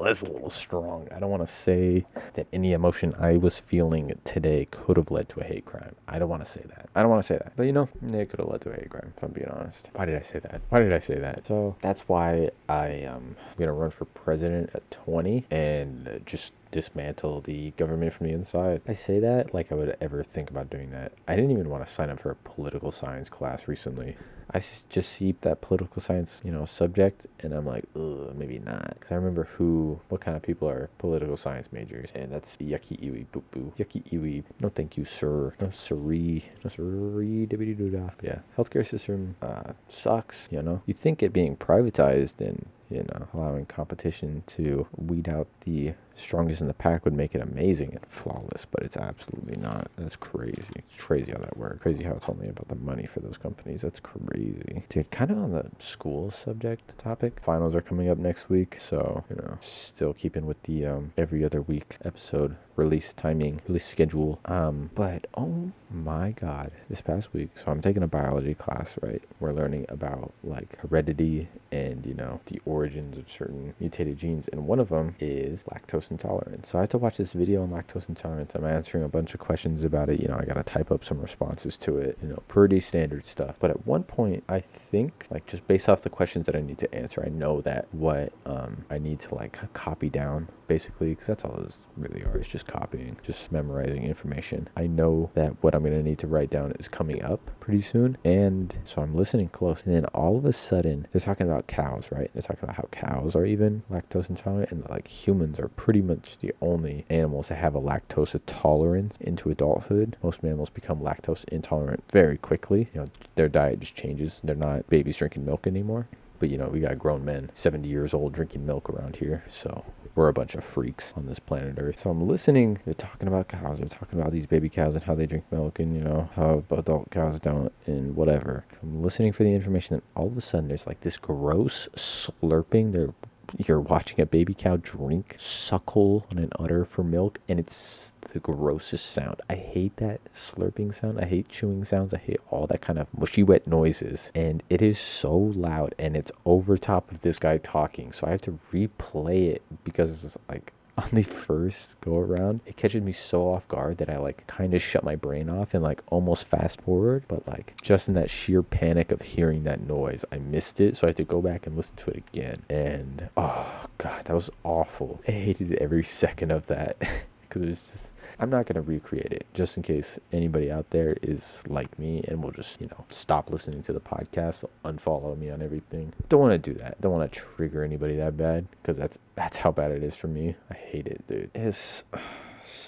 that's 0.03 0.21
a 0.21 0.27
little 0.27 0.50
strong. 0.50 1.07
I 1.15 1.19
don't 1.19 1.31
want 1.31 1.47
to 1.47 1.51
say 1.51 2.06
that 2.33 2.47
any 2.51 2.74
emotion 2.74 3.15
I 3.18 3.38
was 3.38 3.57
feeling 3.57 4.19
today 4.25 4.68
could 4.69 4.97
have 4.97 5.12
led 5.17 5.29
to 5.29 5.39
a 5.39 5.43
hate 5.43 5.65
crime. 5.65 5.95
I 6.07 6.19
don't 6.19 6.29
want 6.29 6.45
to 6.45 6.49
say 6.49 6.61
that. 6.67 6.89
I 6.95 7.01
don't 7.01 7.09
want 7.09 7.23
to 7.23 7.27
say 7.27 7.37
that. 7.37 7.53
But 7.55 7.63
you 7.63 7.71
know, 7.71 7.89
it 8.13 8.29
could 8.29 8.39
have 8.39 8.49
led 8.49 8.61
to 8.61 8.69
a 8.69 8.75
hate 8.75 8.89
crime, 8.89 9.13
if 9.15 9.23
I'm 9.23 9.31
being 9.31 9.49
honest. 9.49 9.89
Why 9.93 10.05
did 10.05 10.15
I 10.15 10.21
say 10.21 10.39
that? 10.39 10.61
Why 10.69 10.79
did 10.79 10.93
I 10.93 10.99
say 10.99 11.15
that? 11.15 11.45
So 11.47 11.75
that's 11.81 12.01
why 12.07 12.51
I 12.69 13.03
um, 13.05 13.35
I'm 13.39 13.57
gonna 13.57 13.73
run 13.73 13.89
for 13.89 14.05
president 14.05 14.69
at 14.73 14.89
20 14.91 15.45
and 15.49 16.21
just 16.25 16.53
dismantle 16.77 17.41
the 17.41 17.71
government 17.71 18.13
from 18.13 18.27
the 18.27 18.33
inside. 18.33 18.81
I 18.88 18.94
say 18.94 19.18
that 19.19 19.51
like 19.51 19.71
I 19.71 19.75
would 19.75 19.97
ever 20.00 20.24
think 20.24 20.51
about 20.51 20.69
doing 20.69 20.91
that. 20.91 21.12
I 21.27 21.35
didn't 21.35 21.50
even 21.50 21.69
want 21.69 21.83
to 21.83 21.91
sign 21.91 22.12
up 22.12 22.19
for 22.19 22.29
a 22.29 22.35
political 22.35 22.91
science 22.91 23.29
class 23.29 23.68
recently. 23.68 24.15
I 24.53 24.62
just 24.89 25.12
see 25.12 25.35
that 25.41 25.59
political 25.59 26.01
science, 26.01 26.41
you 26.45 26.51
know, 26.51 26.65
subject, 26.65 27.25
and 27.39 27.51
I'm 27.51 27.65
like, 27.65 27.83
ugh, 27.95 28.33
maybe 28.33 28.59
not. 28.59 28.94
Because 28.94 29.12
I 29.12 29.15
remember 29.15 29.45
who, 29.56 30.00
what 30.07 30.21
kind 30.21 30.38
of 30.38 30.44
people 30.44 30.69
are 30.69 30.89
political 31.00 31.35
science 31.35 31.68
majors, 31.74 32.12
and 32.15 32.31
that's 32.31 32.56
yucky 32.57 32.97
iwi 33.01 33.25
boo 33.31 33.44
boo. 33.51 33.74
Yucky 33.77 34.03
iwi. 34.12 34.44
No, 34.62 34.69
thank 34.69 34.97
you, 34.97 35.03
sir. 35.03 35.53
No, 35.59 35.71
siree. 35.71 36.45
No, 36.63 36.69
siree. 36.69 37.47
da. 37.47 38.09
Yeah, 38.21 38.39
healthcare 38.56 38.85
system 38.85 39.35
uh, 39.41 39.74
sucks. 39.89 40.47
You 40.51 40.62
know, 40.62 40.81
you 40.85 40.94
think 40.94 41.24
it 41.24 41.33
being 41.33 41.57
privatized 41.57 42.39
and 42.39 42.68
you 42.89 43.03
know, 43.03 43.27
allowing 43.33 43.65
competition 43.65 44.44
to 44.47 44.88
weed 44.95 45.27
out 45.27 45.47
the 45.65 45.94
strongest 46.17 46.61
in 46.61 46.67
the 46.67 46.73
pack 46.73 47.05
would 47.05 47.13
make 47.13 47.35
it 47.35 47.41
amazing 47.41 47.91
and 47.93 48.05
flawless, 48.07 48.65
but 48.69 48.83
it's 48.83 48.97
absolutely 48.97 49.59
not. 49.61 49.89
That's 49.97 50.15
crazy. 50.15 50.83
It's 50.91 51.03
crazy 51.03 51.31
how 51.31 51.39
that 51.39 51.57
works. 51.57 51.81
Crazy 51.81 52.03
how 52.03 52.13
it's 52.13 52.27
only 52.29 52.49
about 52.49 52.67
the 52.67 52.75
money 52.75 53.05
for 53.05 53.19
those 53.19 53.37
companies. 53.37 53.81
That's 53.81 53.99
crazy. 53.99 54.83
Dude, 54.89 55.11
kind 55.11 55.31
of 55.31 55.37
on 55.37 55.51
the 55.51 55.69
school 55.79 56.31
subject 56.31 56.97
topic. 56.97 57.39
Finals 57.41 57.75
are 57.75 57.81
coming 57.81 58.09
up 58.09 58.17
next 58.17 58.49
week, 58.49 58.79
so, 58.89 59.23
you 59.29 59.35
know, 59.35 59.57
still 59.61 60.13
keeping 60.13 60.45
with 60.45 60.61
the 60.63 60.85
um, 60.85 61.13
every 61.17 61.43
other 61.43 61.61
week 61.61 61.97
episode 62.03 62.55
release 62.75 63.11
timing, 63.13 63.59
release 63.67 63.85
schedule. 63.85 64.39
Um, 64.45 64.91
but 64.95 65.25
oh 65.35 65.71
my 65.89 66.31
god, 66.31 66.71
this 66.89 67.01
past 67.01 67.33
week, 67.33 67.49
so 67.57 67.71
I'm 67.71 67.81
taking 67.81 68.03
a 68.03 68.07
biology 68.07 68.53
class, 68.53 68.95
right? 69.01 69.21
We're 69.39 69.53
learning 69.53 69.87
about 69.89 70.31
like 70.43 70.77
heredity 70.79 71.49
and, 71.71 72.05
you 72.05 72.13
know, 72.13 72.39
the 72.45 72.61
origins 72.65 73.17
of 73.17 73.29
certain 73.29 73.73
mutated 73.79 74.17
genes, 74.17 74.47
and 74.47 74.67
one 74.67 74.79
of 74.79 74.89
them 74.89 75.15
is 75.19 75.63
lactose 75.65 76.06
intolerance. 76.12 76.69
So 76.69 76.77
I 76.77 76.81
had 76.81 76.89
to 76.92 76.98
watch 76.98 77.18
this 77.18 77.33
video 77.33 77.63
on 77.63 77.69
lactose 77.69 78.09
intolerance. 78.09 78.54
I'm 78.56 78.65
answering 78.65 79.04
a 79.04 79.09
bunch 79.09 79.33
of 79.33 79.39
questions 79.39 79.83
about 79.83 80.09
it. 80.09 80.19
You 80.19 80.27
know, 80.27 80.38
I 80.39 80.45
got 80.45 80.56
to 80.56 80.63
type 80.63 80.92
up 80.92 81.04
some 81.04 81.19
responses 81.19 81.77
to 81.77 81.98
it, 81.98 82.18
you 82.21 82.30
know, 82.30 82.44
pretty 82.48 82.80
standard 82.80 83.25
stuff. 83.25 83.56
But 83.59 83.71
at 83.71 83.86
one 83.86 84.04
point, 84.04 84.44
I 84.50 84.59
think, 84.59 85.27
like, 85.30 85.45
just 85.48 85.68
based 85.68 85.89
off 85.89 86.01
the 86.01 86.09
questions 86.09 86.45
that 86.45 86.56
I 86.56 86.62
need 86.62 86.77
to 86.80 86.94
answer, 86.94 87.24
I 87.25 87.30
know 87.30 87.62
that 87.62 87.88
what 87.92 88.33
um, 88.45 88.86
I 88.89 88.98
need 88.98 89.19
to 89.21 89.36
like 89.36 89.57
copy 89.74 90.09
down 90.09 90.48
basically, 90.68 91.09
because 91.09 91.27
that's 91.27 91.44
all 91.44 91.59
this 91.63 91.77
really 91.95 92.24
are. 92.24 92.38
is 92.38 92.48
just 92.48 92.68
copying, 92.68 93.18
just 93.24 93.51
memorizing 93.51 94.03
information. 94.03 94.69
I 94.75 94.88
know 94.88 95.31
that 95.33 95.63
what 95.63 95.74
I'm 95.74 95.81
going 95.81 95.94
to 95.94 96.03
need 96.03 96.19
to 96.19 96.27
write 96.27 96.50
down 96.50 96.74
is 96.80 96.88
coming 96.88 97.24
up 97.24 97.51
pretty 97.60 97.81
soon. 97.81 98.18
And 98.24 98.77
so 98.83 99.01
I'm 99.01 99.15
listening 99.15 99.50
close. 99.50 99.83
And 99.83 99.95
then 99.95 100.06
all 100.07 100.38
of 100.38 100.45
a 100.45 100.53
sudden, 100.53 101.07
they're 101.12 101.21
talking 101.21 101.48
about 101.48 101.68
cows, 101.68 102.10
right? 102.12 102.30
They're 102.33 102.42
talking 102.42 102.63
about 102.63 102.75
how 102.75 102.88
cows 102.92 103.36
are 103.36 103.45
even 103.45 103.83
lactose 103.92 104.30
intolerant 104.30 104.71
and 104.71 104.88
like 104.89 105.07
humans 105.07 105.60
are 105.60 105.69
pretty 105.69 105.96
much 106.01 106.38
the 106.39 106.53
only 106.61 107.05
animals 107.09 107.49
that 107.49 107.55
have 107.55 107.75
a 107.75 107.81
lactose 107.81 108.39
tolerance 108.45 109.17
into 109.19 109.49
adulthood. 109.49 110.17
Most 110.23 110.44
mammals 110.44 110.69
become 110.69 110.99
lactose 110.99 111.45
intolerant 111.49 112.03
very 112.11 112.38
quickly. 112.38 112.89
You 112.94 113.01
know, 113.01 113.09
their 113.35 113.49
diet 113.49 113.79
just 113.79 113.95
changes. 113.95 114.41
They're 114.44 114.55
not 114.55 114.88
babies 114.89 115.17
drinking 115.17 115.45
milk 115.45 115.67
anymore. 115.67 116.07
But 116.39 116.49
you 116.49 116.57
know, 116.57 116.67
we 116.67 116.79
got 116.79 116.99
grown 116.99 117.25
men, 117.25 117.49
70 117.55 117.88
years 117.88 118.13
old, 118.13 118.33
drinking 118.33 118.65
milk 118.65 118.89
around 118.89 119.15
here. 119.15 119.44
So 119.51 119.83
we're 120.15 120.27
a 120.27 120.33
bunch 120.33 120.55
of 120.55 120.63
freaks 120.63 121.13
on 121.15 121.25
this 121.25 121.39
planet 121.39 121.75
Earth. 121.77 122.01
So 122.01 122.09
I'm 122.09 122.27
listening. 122.27 122.79
They're 122.85 122.93
talking 122.93 123.27
about 123.27 123.47
cows. 123.47 123.79
They're 123.79 123.88
talking 123.88 124.19
about 124.19 124.31
these 124.31 124.45
baby 124.45 124.69
cows 124.69 124.95
and 124.95 125.03
how 125.03 125.15
they 125.15 125.25
drink 125.25 125.45
milk 125.51 125.79
and, 125.79 125.95
you 125.95 126.01
know, 126.01 126.29
how 126.35 126.63
adult 126.71 127.09
cows 127.11 127.39
don't 127.39 127.71
and 127.85 128.15
whatever. 128.15 128.65
I'm 128.83 129.01
listening 129.01 129.31
for 129.31 129.43
the 129.43 129.53
information. 129.53 129.95
And 129.95 130.03
all 130.15 130.27
of 130.27 130.38
a 130.38 130.41
sudden, 130.41 130.67
there's 130.67 130.88
like 130.88 131.01
this 131.01 131.17
gross 131.17 131.88
slurping. 131.95 132.91
They're 132.91 133.13
you're 133.57 133.79
watching 133.79 134.19
a 134.19 134.25
baby 134.25 134.53
cow 134.53 134.77
drink, 134.81 135.38
suckle 135.39 136.25
on 136.31 136.38
an 136.38 136.51
udder 136.60 136.86
for 136.86 137.03
milk, 137.03 137.39
and 137.48 137.60
it's 137.60 138.13
the 138.33 138.39
grossest 138.39 139.05
sound. 139.05 139.41
I 139.50 139.55
hate 139.55 139.98
that 139.98 140.19
slurping 140.33 140.93
sound. 140.93 141.19
I 141.19 141.25
hate 141.25 141.50
chewing 141.50 141.86
sounds. 141.86 142.13
I 142.13 142.17
hate 142.17 142.39
all 142.50 142.67
that 142.67 142.81
kind 142.81 143.00
of 143.00 143.07
mushy 143.17 143.43
wet 143.43 143.67
noises. 143.67 144.31
And 144.36 144.62
it 144.69 144.81
is 144.81 145.00
so 145.00 145.36
loud 145.36 145.95
and 145.98 146.15
it's 146.15 146.31
over 146.45 146.77
top 146.77 147.12
of 147.12 147.22
this 147.22 147.39
guy 147.39 147.57
talking. 147.57 148.12
So 148.12 148.27
I 148.27 148.31
have 148.31 148.41
to 148.41 148.60
replay 148.72 149.50
it 149.50 149.62
because 149.83 150.24
it's 150.24 150.38
like 150.50 150.74
on 151.04 151.10
the 151.12 151.22
first 151.22 152.00
go 152.01 152.18
around, 152.18 152.62
it 152.66 152.75
catches 152.75 153.04
me 153.04 153.12
so 153.12 153.44
off 153.54 153.68
guard 153.68 153.98
that 153.98 154.10
I 154.10 154.18
like 154.18 154.48
kind 154.48 154.74
of 154.74 154.82
shut 154.82 155.04
my 155.04 155.16
brain 155.16 155.50
off 155.50 155.74
and 155.74 155.84
like 155.84 156.01
almost 156.08 156.48
fast 156.48 156.82
forward. 156.82 157.24
But 157.27 157.48
like 157.48 157.80
just 157.82 158.08
in 158.08 158.16
that 158.16 158.30
sheer 158.30 158.63
panic 158.63 159.12
of 159.12 159.22
hearing 159.22 159.63
that 159.66 159.86
noise, 159.86 160.25
I 160.32 160.38
missed 160.39 160.80
it. 160.80 160.98
So 160.98 161.08
I 161.08 161.10
had 161.10 161.18
to 161.18 161.24
go 161.24 161.42
back 161.42 161.68
and 161.68 161.75
listen 161.75 161.96
to 161.98 162.12
it 162.12 162.24
again. 162.27 162.63
And 162.70 163.30
oh 163.38 163.86
god, 163.98 164.25
that 164.25 164.34
was 164.34 164.50
awful. 164.63 165.22
I 165.27 165.32
hated 165.32 165.74
every 165.75 166.04
second 166.18 166.51
of 166.51 166.66
that 166.68 166.98
because 167.42 167.62
it 167.62 167.70
was 167.70 167.92
just 167.92 168.12
I'm 168.39 168.50
not 168.50 168.67
going 168.67 168.75
to 168.75 168.82
recreate 168.82 169.32
it 169.32 169.48
just 169.53 169.77
in 169.77 169.84
case 169.84 170.20
anybody 170.32 170.72
out 170.72 170.91
there 170.91 171.17
is 171.22 171.63
like 171.67 171.98
me 171.98 172.24
and 172.27 172.44
will 172.44 172.51
just, 172.51 172.79
you 172.79 172.88
know, 172.88 173.06
stop 173.10 173.50
listening 173.50 173.82
to 173.84 173.94
the 173.94 174.00
podcast, 174.00 174.63
unfollow 174.86 175.38
me 175.38 175.50
on 175.50 175.62
everything. 175.62 176.13
Don't 176.29 176.41
want 176.41 176.51
to 176.51 176.74
do 176.74 176.77
that. 176.79 177.01
Don't 177.01 177.12
want 177.12 177.32
to 177.32 177.39
trigger 177.39 177.84
anybody 177.84 178.15
that 178.17 178.38
bad 178.38 178.67
because 178.82 178.98
that's 178.98 179.17
that's 179.36 179.58
how 179.58 179.72
bad 179.72 179.91
it 179.91 180.03
is 180.03 180.15
for 180.15 180.27
me. 180.27 180.56
I 180.70 180.75
hate 180.75 181.08
it, 181.08 181.27
dude. 181.27 181.50
It's 181.56 182.03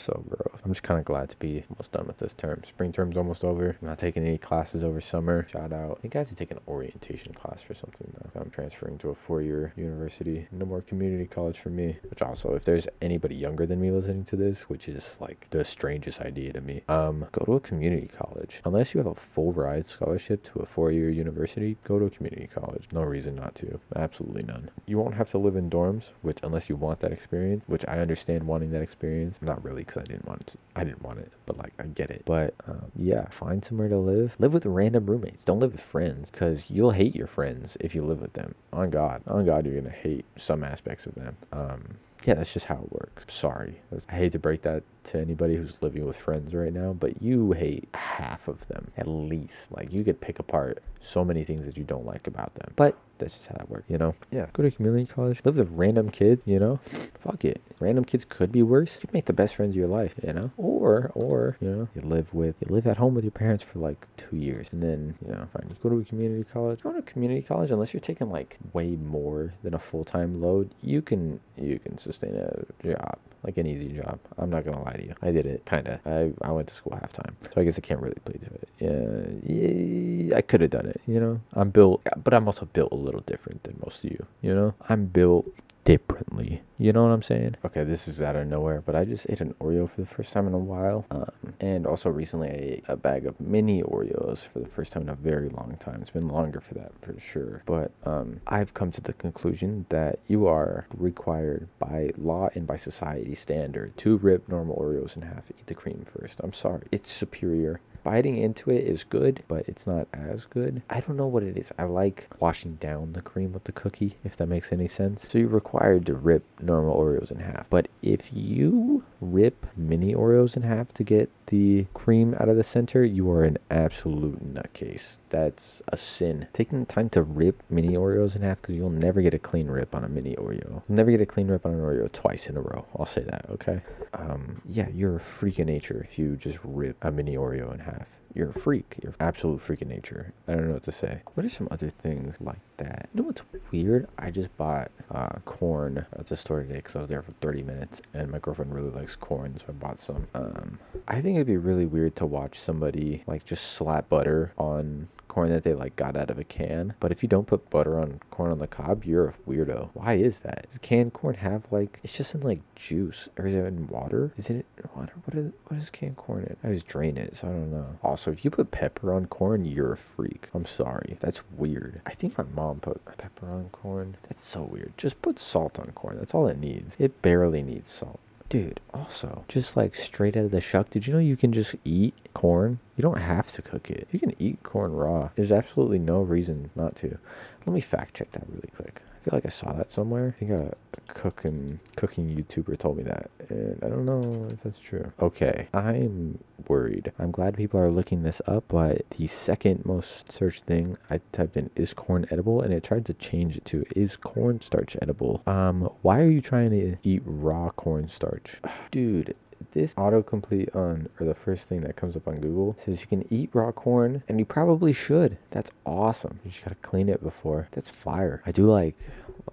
so 0.10 0.24
gross. 0.28 0.62
I'm 0.64 0.72
just 0.72 0.84
kind 0.84 1.00
of 1.00 1.06
glad 1.06 1.30
to 1.30 1.38
be 1.38 1.64
almost 1.70 1.92
done 1.92 2.08
with 2.08 2.18
this 2.18 2.34
term. 2.34 2.64
Spring 2.68 2.92
term's 2.92 3.18
almost 3.18 3.44
over. 3.44 3.78
I'm 3.82 3.88
not 3.88 4.00
taking 4.00 4.26
any 4.26 4.38
classes 4.38 4.84
over 4.84 5.00
summer. 5.02 5.48
Shout 5.52 5.72
out. 5.72 5.98
I 5.98 6.02
think 6.02 6.16
I 6.16 6.20
have 6.20 6.30
to 6.30 6.36
take 6.36 6.52
an 6.52 6.60
orientation 6.68 7.34
class 7.34 7.62
for 7.62 7.74
something 7.74 8.12
though. 8.14 8.42
I'm 8.42 8.50
transferring 8.50 8.98
to 9.00 9.10
a 9.10 9.16
four-year 9.16 9.74
university. 9.76 10.48
No 10.52 10.66
more 10.66 10.82
community 10.82 11.26
college 11.26 11.60
for 11.60 11.70
me. 11.70 11.98
Which 12.10 12.22
also, 12.22 12.56
if 12.56 12.66
there's 12.66 12.88
anybody 13.02 13.36
younger 13.36 13.66
than 13.66 13.82
me 13.82 13.92
listening 13.92 14.26
to 14.26 14.36
this, 14.36 14.64
which 14.64 14.88
is 14.88 15.18
like 15.20 15.48
the 15.52 15.64
strangest 15.64 16.22
idea 16.22 16.54
to 16.54 16.62
me, 16.62 16.82
um, 16.88 17.28
go 17.32 17.46
to 17.46 17.54
a 17.54 17.60
community 17.60 18.08
college. 18.08 18.62
Unless 18.66 18.94
you 18.94 19.00
have 19.00 19.08
a 19.08 19.16
full 19.16 19.54
ride 19.54 19.88
scholarship 19.88 20.44
to 20.46 20.60
a 20.60 20.66
four-year 20.66 21.10
university, 21.10 21.78
go 21.84 22.00
to 22.00 22.06
a 22.06 22.10
community 22.10 22.48
college. 22.48 22.88
No 22.92 23.02
reason 23.02 23.36
not 23.36 23.56
to. 23.56 23.80
Absolutely 23.96 24.44
none. 24.44 24.72
You 24.86 24.98
won't 24.98 25.16
have 25.16 25.30
to 25.32 25.38
live 25.38 25.56
in 25.56 25.70
dorms, 25.70 26.12
which 26.22 26.40
unless 26.44 26.70
you 26.70 26.76
want 26.76 27.00
that 27.02 27.12
experience, 27.12 27.66
which 27.68 27.86
I 27.88 28.00
understand 28.00 28.44
wanting 28.44 28.72
that 28.72 28.82
experience. 28.82 29.42
Not 29.42 29.64
really, 29.64 29.84
because 29.84 29.99
I 30.00 30.04
didn't 30.04 30.28
want 30.28 30.42
it. 30.42 30.56
I 30.76 30.84
didn't 30.84 31.02
want 31.02 31.20
it, 31.20 31.32
but 31.50 31.58
like 31.58 31.74
I 31.80 31.84
get 31.84 32.12
it. 32.12 32.22
But 32.26 32.54
um, 32.68 32.92
yeah, 32.96 33.28
find 33.30 33.66
somewhere 33.66 33.90
to 33.90 33.98
live. 33.98 34.36
Live 34.38 34.54
with 34.54 34.66
random 34.66 35.08
roommates. 35.08 35.44
Don't 35.44 35.60
live 35.60 35.72
with 35.72 35.82
friends, 35.82 36.30
because 36.30 36.70
you'll 36.70 36.92
hate 36.92 37.16
your 37.16 37.28
friends 37.28 37.76
if 37.80 37.96
you 37.96 38.04
live 38.06 38.22
with 38.22 38.34
them. 38.34 38.54
On 38.72 38.92
God, 38.92 39.24
on 39.28 39.46
God, 39.46 39.66
you're 39.66 39.82
gonna 39.82 39.90
hate 39.90 40.26
some 40.38 40.64
aspects 40.64 41.08
of 41.08 41.16
them. 41.16 41.36
Um, 41.52 41.98
yeah, 42.26 42.34
that's 42.34 42.54
just 42.54 42.66
how 42.66 42.76
it 42.76 42.92
works. 42.92 43.34
Sorry. 43.34 43.80
I 44.10 44.16
hate 44.16 44.34
to 44.34 44.40
break 44.40 44.64
that 44.64 44.84
to 45.06 45.20
anybody 45.20 45.56
who's 45.56 45.78
living 45.82 46.06
with 46.06 46.18
friends 46.18 46.54
right 46.54 46.74
now, 46.74 46.94
but 46.94 47.22
you 47.22 47.54
hate 47.54 47.88
half 47.94 48.48
of 48.48 48.68
them 48.68 48.92
at 48.98 49.08
least. 49.08 49.72
Like 49.72 49.94
you 49.94 50.04
could 50.04 50.20
pick 50.20 50.38
apart 50.38 50.84
so 51.02 51.24
many 51.24 51.46
things 51.46 51.66
that 51.66 51.78
you 51.78 51.86
don't 51.86 52.06
like 52.06 52.28
about 52.28 52.54
them. 52.56 52.74
But 52.76 52.98
that's 53.20 53.36
just 53.36 53.48
how 53.48 53.56
that 53.56 53.70
works, 53.70 53.86
you 53.90 53.98
know? 53.98 54.16
Yeah. 54.32 54.48
Go 54.52 54.64
to 54.64 54.72
community 54.72 55.06
college, 55.06 55.42
live 55.46 55.58
with 55.58 55.70
random 55.72 56.10
kids, 56.10 56.44
you 56.46 56.60
know? 56.60 56.80
Fuck 57.22 57.46
it. 57.46 57.62
Random 57.80 58.04
kids 58.04 58.26
could 58.26 58.52
be 58.52 58.64
worse. 58.64 58.96
You 58.96 59.02
could 59.02 59.14
make 59.14 59.26
the 59.26 59.34
best 59.34 59.56
friends 59.56 59.72
of 59.72 59.76
your 59.78 59.88
life, 59.88 60.16
you 60.22 60.34
know? 60.34 60.52
Or, 60.58 61.12
or, 61.16 61.39
you 61.62 61.70
know, 61.70 61.88
you 61.96 62.02
live 62.02 62.34
with, 62.34 62.56
you 62.60 62.74
live 62.74 62.88
at 62.88 62.98
home 62.98 63.14
with 63.16 63.24
your 63.24 63.32
parents 63.32 63.64
for 63.64 63.80
like 63.80 64.08
two 64.18 64.36
years. 64.36 64.68
And 64.72 64.82
then, 64.82 65.16
you 65.26 65.32
know, 65.34 65.48
fine. 65.54 65.70
You 65.70 65.76
go 65.82 65.90
to 65.90 66.00
a 66.00 66.06
community 66.06 66.46
college. 66.52 66.82
Go 66.82 66.92
to 66.92 67.00
a 67.00 67.02
community 67.04 67.42
college, 67.42 67.72
unless 67.72 67.94
you're 67.94 68.02
taking 68.02 68.30
like 68.30 68.58
way 68.74 68.92
more 68.96 69.54
than 69.64 69.74
a 69.74 69.80
full 69.80 70.06
time 70.06 70.42
load, 70.42 70.72
you 70.82 71.02
can, 71.02 71.40
you 71.58 71.80
can 71.80 71.98
sustain 71.98 72.36
a 72.36 72.66
job 72.86 73.20
like 73.44 73.58
an 73.58 73.66
easy 73.66 73.90
job. 73.90 74.20
I'm 74.38 74.50
not 74.50 74.66
gonna 74.66 74.84
lie 74.84 74.94
to 74.94 75.04
you. 75.04 75.16
I 75.22 75.32
did 75.32 75.46
it, 75.46 75.66
kinda. 75.66 76.00
I, 76.06 76.32
I 76.42 76.52
went 76.52 76.68
to 76.70 76.76
school 76.76 76.98
half 77.00 77.14
time, 77.14 77.36
so 77.44 77.62
I 77.62 77.64
guess 77.64 77.78
I 77.78 77.82
can't 77.82 78.02
really 78.02 78.18
plead 78.26 78.42
to 78.42 78.48
it. 78.48 78.70
Yeah, 78.80 79.56
yeah 79.56 80.38
I 80.38 80.42
could 80.42 80.62
have 80.62 80.72
done 80.72 80.88
it. 80.88 81.02
You 81.08 81.20
know, 81.20 81.42
I'm 81.54 81.70
built, 81.70 82.02
but 82.24 82.34
I'm 82.34 82.48
also 82.48 82.66
built 82.66 82.92
a 82.92 82.96
little 82.96 83.22
different 83.22 83.64
than 83.64 83.80
most 83.84 84.04
of 84.04 84.12
you. 84.12 84.26
You 84.42 84.54
know, 84.54 84.74
I'm 84.90 85.06
built 85.06 85.48
differently. 85.90 86.62
You 86.78 86.94
know 86.94 87.02
what 87.02 87.12
I'm 87.12 87.24
saying? 87.24 87.56
Okay, 87.66 87.84
this 87.84 88.08
is 88.08 88.22
out 88.22 88.36
of 88.36 88.46
nowhere, 88.46 88.80
but 88.86 88.96
I 88.96 89.06
just 89.06 89.26
ate 89.28 89.42
an 89.42 89.56
Oreo 89.60 89.90
for 89.90 90.02
the 90.02 90.08
first 90.08 90.32
time 90.32 90.46
in 90.46 90.54
a 90.54 90.58
while. 90.60 91.04
Um, 91.10 91.32
and 91.60 91.88
also 91.88 92.12
recently 92.12 92.48
I 92.48 92.54
ate 92.54 92.84
a 92.88 92.96
bag 92.96 93.26
of 93.26 93.40
mini 93.40 93.82
Oreos 93.82 94.48
for 94.48 94.60
the 94.60 94.68
first 94.68 94.94
time 94.94 95.02
in 95.02 95.10
a 95.10 95.16
very 95.16 95.50
long 95.50 95.78
time. 95.80 96.00
It's 96.02 96.12
been 96.12 96.28
longer 96.28 96.62
for 96.62 96.76
that 96.76 96.92
for 97.02 97.20
sure. 97.20 97.64
But 97.66 97.92
um, 98.06 98.40
I've 98.46 98.76
come 98.76 98.92
to 98.92 99.02
the 99.02 99.14
conclusion 99.14 99.88
that 99.90 100.20
you 100.28 100.46
are 100.46 100.86
required 100.96 101.68
by 101.80 102.12
law 102.20 102.50
and 102.54 102.68
by 102.68 102.76
society 102.76 103.34
standard 103.34 103.98
to 103.98 104.18
rip 104.18 104.48
normal 104.48 104.76
Oreos 104.76 105.16
in 105.16 105.24
half. 105.24 105.50
Eat 105.50 105.66
the 105.66 105.74
cream 105.74 106.06
first. 106.06 106.40
I'm 106.44 106.54
sorry. 106.54 106.88
It's 106.92 107.12
superior 107.12 107.82
biting 108.04 108.38
into 108.38 108.72
it 108.72 108.86
is 108.86 109.04
good, 109.04 109.44
but 109.48 109.68
it's 109.68 109.88
not 109.88 110.08
as 110.14 110.46
good. 110.46 110.82
I 110.90 111.00
don't 111.00 111.18
know 111.18 111.28
what 111.28 111.44
it 111.44 111.58
is. 111.58 111.72
I 111.78 111.84
like 111.84 112.28
washing 112.40 112.76
down 112.76 113.14
the 113.14 113.22
cream 113.22 113.54
with 113.54 113.64
the 113.66 113.72
cookie, 113.72 114.18
if 114.24 114.38
that 114.38 114.48
makes 114.48 114.72
any 114.72 114.88
sense. 114.88 115.28
So 115.30 115.38
you're 115.38 115.48
required 115.48 116.06
to 116.08 116.14
rip 116.14 116.44
normal 116.62 116.96
Oreos 116.96 117.32
in 117.32 117.40
half. 117.40 117.70
But 117.70 117.88
if 118.02 118.30
you 118.32 119.04
rip 119.22 119.66
mini 119.76 120.14
Oreos 120.14 120.56
in 120.56 120.64
half 120.64 120.94
to 120.94 121.04
get 121.04 121.30
the 121.48 121.86
cream 121.94 122.36
out 122.40 122.50
of 122.50 122.58
the 122.58 122.64
center, 122.64 123.04
you 123.04 123.30
are 123.32 123.44
an 123.44 123.58
absolute 123.72 124.54
nutcase. 124.54 125.18
That's 125.30 125.82
a 125.88 125.98
sin. 125.98 126.48
Taking 126.54 126.80
the 126.80 126.86
time 126.86 127.10
to 127.10 127.22
rip 127.22 127.64
mini 127.70 127.96
Oreos 127.96 128.36
in 128.36 128.42
half 128.42 128.62
because 128.62 128.76
you'll 128.76 128.90
never 128.90 129.22
get 129.22 129.34
a 129.34 129.40
clean 129.40 129.68
rip 129.68 129.96
on 129.96 130.04
a 130.04 130.10
mini 130.10 130.36
Oreo. 130.36 130.70
You'll 130.70 130.84
never 130.88 131.12
get 131.12 131.22
a 131.22 131.26
clean 131.26 131.48
rip 131.48 131.66
on 131.66 131.74
an 131.74 131.82
Oreo 131.82 132.12
twice 132.12 132.48
in 132.48 132.58
a 132.58 132.62
row. 132.62 132.86
I'll 132.98 133.06
say 133.06 133.24
that, 133.24 133.46
okay? 133.50 133.82
Um, 134.14 134.62
yeah, 134.66 134.88
you're 134.90 135.18
a 135.18 135.20
freak 135.20 135.60
of 135.60 135.68
nature 135.68 136.06
if 136.10 136.18
you 136.18 136.36
just 136.36 136.60
rip 136.64 136.98
a 137.04 137.12
mini 137.12 137.36
Oreo 137.36 137.74
in 137.74 137.80
half 137.80 137.89
you're 138.34 138.50
a 138.50 138.54
freak. 138.54 138.96
You're 139.02 139.14
absolute 139.20 139.62
freak 139.62 139.82
in 139.82 139.90
nature. 139.90 140.34
I 140.48 140.54
don't 140.54 140.68
know 140.68 140.74
what 140.74 140.84
to 140.84 140.92
say. 140.92 141.22
What 141.34 141.46
are 141.46 141.50
some 141.50 141.68
other 141.72 141.90
things 141.90 142.36
like 142.40 142.60
that? 142.78 143.10
You 143.14 143.22
know 143.22 143.28
what's 143.28 143.44
weird? 143.72 144.08
I 144.18 144.32
just 144.32 144.56
bought 144.58 144.92
uh, 145.12 145.40
corn 145.46 146.06
at 146.14 146.28
the 146.28 146.38
store 146.38 146.62
today 146.62 146.76
because 146.76 146.96
I 146.96 147.00
was 147.00 147.10
there 147.10 147.22
for 147.22 147.32
30 147.32 147.64
minutes, 147.64 148.02
and 148.14 148.32
my 148.32 148.40
girlfriend 148.40 148.74
really 148.74 148.92
likes 148.92 149.16
corn, 149.16 149.58
so 149.58 149.66
I 149.70 149.72
bought 149.72 150.00
some. 150.00 150.28
Um, 150.34 150.80
I 151.08 151.22
think 151.22 151.36
it'd 151.36 151.48
be 151.48 151.58
really 151.58 151.86
weird 151.86 152.16
to 152.18 152.26
watch 152.26 152.60
somebody 152.60 153.24
like 153.26 153.46
just 153.46 153.74
slap 153.74 154.10
butter 154.10 154.54
on 154.58 155.08
corn 155.40 155.52
that 155.52 155.64
they 155.64 155.74
like 155.74 155.96
got 155.96 156.18
out 156.18 156.30
of 156.30 156.38
a 156.38 156.44
can. 156.44 156.94
But 157.00 157.14
if 157.14 157.24
you 157.24 157.30
don't 157.30 157.48
put 157.48 157.70
butter 157.70 157.98
on 157.98 158.20
corn 158.30 158.52
on 158.52 158.60
the 158.60 158.68
cob, 158.68 159.06
you're 159.06 159.30
a 159.30 159.50
weirdo. 159.50 159.90
Why 159.94 160.16
is 160.16 160.40
that? 160.40 160.68
Does 160.68 160.78
canned 160.80 161.14
corn 161.14 161.36
have 161.36 161.64
like 161.72 162.00
it's 162.04 162.12
just 162.12 162.36
in 162.36 162.42
like 162.42 162.60
juice 162.76 163.30
or 163.38 163.48
is 163.48 163.54
it 163.54 163.66
in 163.66 163.88
water? 163.88 164.34
Is 164.38 164.50
it 164.50 164.66
in 164.78 164.90
water? 164.96 165.14
What 165.24 165.38
is 165.38 165.54
what 165.68 165.80
is 165.80 165.90
canned 165.90 166.18
corn 166.18 166.44
in? 166.44 166.70
I 166.70 166.74
just 166.74 166.88
drain 166.88 167.16
it, 167.16 167.38
so 167.38 167.48
I 167.48 167.52
don't 167.52 167.72
know. 167.72 167.98
Also, 168.04 168.32
if 168.32 168.44
you 168.44 168.52
put 168.52 168.72
pepper 168.72 169.14
on 169.14 169.28
corn, 169.28 169.64
you're 169.64 169.94
a 169.94 169.98
freak. 169.98 170.50
I'm 170.54 170.66
sorry. 170.66 171.16
That's 171.22 171.42
weird. 171.56 172.02
I 172.06 172.14
think 172.14 172.38
my 172.38 172.44
mom 172.44 172.82
put 172.82 173.06
pepper 173.18 173.48
on 173.48 173.70
corn. 173.70 174.18
That's 174.24 174.46
so 174.46 174.64
weird. 174.64 174.92
Just 174.98 175.22
put 175.22 175.40
salt 175.40 175.80
on 175.80 175.92
corn. 175.92 176.18
That's 176.20 176.34
all 176.34 176.48
it 176.48 176.58
needs. 176.58 176.98
It 177.00 177.22
barely 177.22 177.64
needs 177.64 177.90
salt. 177.90 178.20
Dude, 178.50 178.80
also, 178.96 179.46
just 179.48 179.78
like 179.78 179.94
straight 179.94 180.36
out 180.36 180.46
of 180.46 180.52
the 180.52 180.60
shuck, 180.60 180.90
did 180.90 181.06
you 181.06 181.14
know 181.14 181.20
you 181.20 181.38
can 181.38 181.54
just 181.54 181.76
eat 181.86 182.16
corn? 182.34 182.80
You 182.98 183.04
don't 183.04 183.22
have 183.22 183.52
to 183.52 183.62
cook 183.62 183.92
it. 183.92 184.08
You 184.12 184.20
can 184.20 184.34
eat 184.40 184.64
corn 184.64 184.92
raw. 184.92 185.30
There's 185.36 185.52
absolutely 185.52 186.00
no 186.00 186.24
reason 186.24 186.72
not 186.76 186.96
to. 186.98 187.20
Let 187.68 187.74
me 187.76 187.80
fact 187.80 188.16
check 188.16 188.32
that 188.32 188.50
really 188.50 188.72
quick. 188.76 189.04
I 189.20 189.30
feel 189.30 189.38
like 189.38 189.46
I 189.46 189.50
saw 189.50 189.74
that 189.74 189.92
somewhere. 189.92 190.34
I 190.36 190.40
think 190.40 190.52
a, 190.52 190.74
cooking 191.14 191.80
cooking 191.96 192.36
YouTuber 192.36 192.78
told 192.80 192.98
me 192.98 193.04
that, 193.04 193.30
and 193.50 193.78
I 193.84 193.90
don't 193.90 194.06
know 194.06 194.48
if 194.50 194.64
that's 194.64 194.80
true. 194.80 195.12
Okay, 195.20 195.68
I'm 195.74 196.40
worried. 196.68 197.12
I'm 197.20 197.32
glad 197.32 197.58
people 197.58 197.80
are 197.80 197.92
looking 197.92 198.24
this 198.24 198.42
up, 198.48 198.66
but 198.70 199.10
the 199.12 199.28
second 199.28 199.86
most 199.86 200.32
searched 200.32 200.64
thing 200.64 200.98
I 201.10 201.20
typed 201.32 201.58
in 201.58 201.70
is 201.76 201.94
corn 201.94 202.26
edible, 202.32 202.62
and 202.62 202.74
it 202.74 202.84
tried 202.84 203.06
to 203.08 203.14
change 203.14 203.58
it 203.58 203.66
to 203.66 203.86
is 203.96 204.16
cornstarch 204.16 204.96
edible. 205.02 205.42
Um, 205.46 205.90
why 206.02 206.20
are 206.20 206.30
you 206.30 206.42
trying 206.42 206.72
to 206.72 206.98
eat 207.04 207.22
raw 207.26 207.70
cornstarch, 207.72 208.60
dude? 208.92 209.36
This 209.72 209.94
autocomplete 209.96 210.76
on 210.76 211.10
or 211.20 211.26
the 211.26 211.36
first 211.36 211.64
thing 211.64 211.82
that 211.82 211.96
comes 211.96 212.16
up 212.16 212.28
on 212.28 212.40
Google 212.40 212.78
says 212.84 213.02
you 213.02 213.08
can 213.08 213.26
eat 213.32 213.50
raw 213.54 213.72
corn 213.72 214.24
and 214.28 214.40
you 214.40 214.46
probably 214.46 214.94
should. 214.94 215.38
That's 215.52 215.72
awesome. 215.86 216.40
You 216.44 216.52
just 216.52 216.64
gotta 216.64 216.76
clean 216.76 217.10
it 217.10 217.24
before. 217.24 217.68
That's 217.72 217.90
fire. 217.90 218.42
I 218.46 218.52
do 218.52 218.70
like 218.70 218.96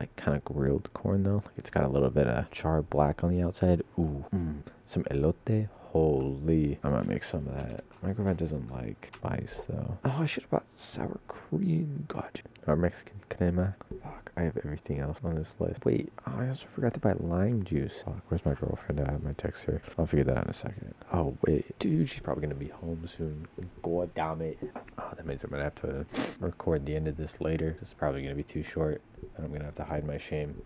like 0.01 0.15
kind 0.17 0.37
of 0.37 0.45
grilled 0.45 0.93
corn 0.95 1.23
though. 1.23 1.43
Like 1.45 1.59
it's 1.59 1.71
got 1.71 1.85
a 1.85 1.89
little 1.89 2.11
bit 2.11 2.27
of 2.27 2.51
char 2.51 2.83
black 2.83 3.25
on 3.25 3.31
the 3.31 3.43
outside. 3.43 3.83
Ooh, 3.99 4.25
mm. 4.35 4.63
some 4.87 5.05
elote. 5.05 5.69
Holy, 5.93 6.79
I 6.85 6.91
might 6.91 7.07
make 7.07 7.25
some 7.25 7.47
of 7.49 7.55
that. 7.55 7.83
My 8.03 8.13
girlfriend 8.13 8.39
doesn't 8.39 8.71
like 8.71 9.11
spice 9.15 9.61
though. 9.67 9.97
Oh, 10.05 10.19
I 10.21 10.27
should 10.27 10.43
have 10.43 10.51
bought 10.51 10.67
sour 10.77 11.19
cream. 11.27 12.05
God, 12.09 12.43
or 12.67 12.77
Mexican 12.77 13.21
crema. 13.31 13.77
Fuck, 14.07 14.31
I 14.37 14.43
have 14.43 14.57
everything 14.59 15.01
else 15.01 15.19
on 15.25 15.35
this 15.35 15.53
list. 15.59 15.85
Wait, 15.85 16.13
oh, 16.27 16.35
I 16.39 16.49
also 16.49 16.67
forgot 16.75 16.95
to 16.95 17.01
buy 17.01 17.15
lime 17.19 17.65
juice. 17.65 17.95
Fuck, 18.05 18.23
where's 18.29 18.45
my 18.45 18.55
girlfriend? 18.55 19.01
I 19.01 19.11
have 19.11 19.23
my 19.23 19.33
text 19.33 19.65
here. 19.65 19.83
I'll 19.99 20.07
figure 20.07 20.25
that 20.25 20.37
out 20.37 20.45
in 20.45 20.51
a 20.51 20.55
second. 20.55 20.95
Oh 21.13 21.37
wait, 21.47 21.77
dude, 21.81 22.09
she's 22.09 22.21
probably 22.21 22.43
gonna 22.43 22.55
be 22.55 22.69
home 22.69 23.05
soon. 23.07 23.49
God 23.83 24.15
damn 24.15 24.43
it. 24.43 24.59
Oh, 24.99 25.11
that 25.17 25.27
means 25.27 25.43
I'm 25.43 25.51
gonna 25.51 25.65
have 25.65 25.75
to 25.77 26.07
record 26.39 26.87
the 26.87 26.95
end 26.95 27.09
of 27.09 27.17
this 27.17 27.41
later. 27.41 27.77
This 27.81 27.89
is 27.89 27.95
probably 27.95 28.23
gonna 28.23 28.35
be 28.37 28.45
too 28.45 28.63
short, 28.63 29.01
and 29.37 29.45
I'm 29.45 29.53
gonna 29.53 29.65
have 29.65 29.75
to 29.77 29.85
hide 29.85 30.07
my 30.07 30.19
shame. 30.19 30.63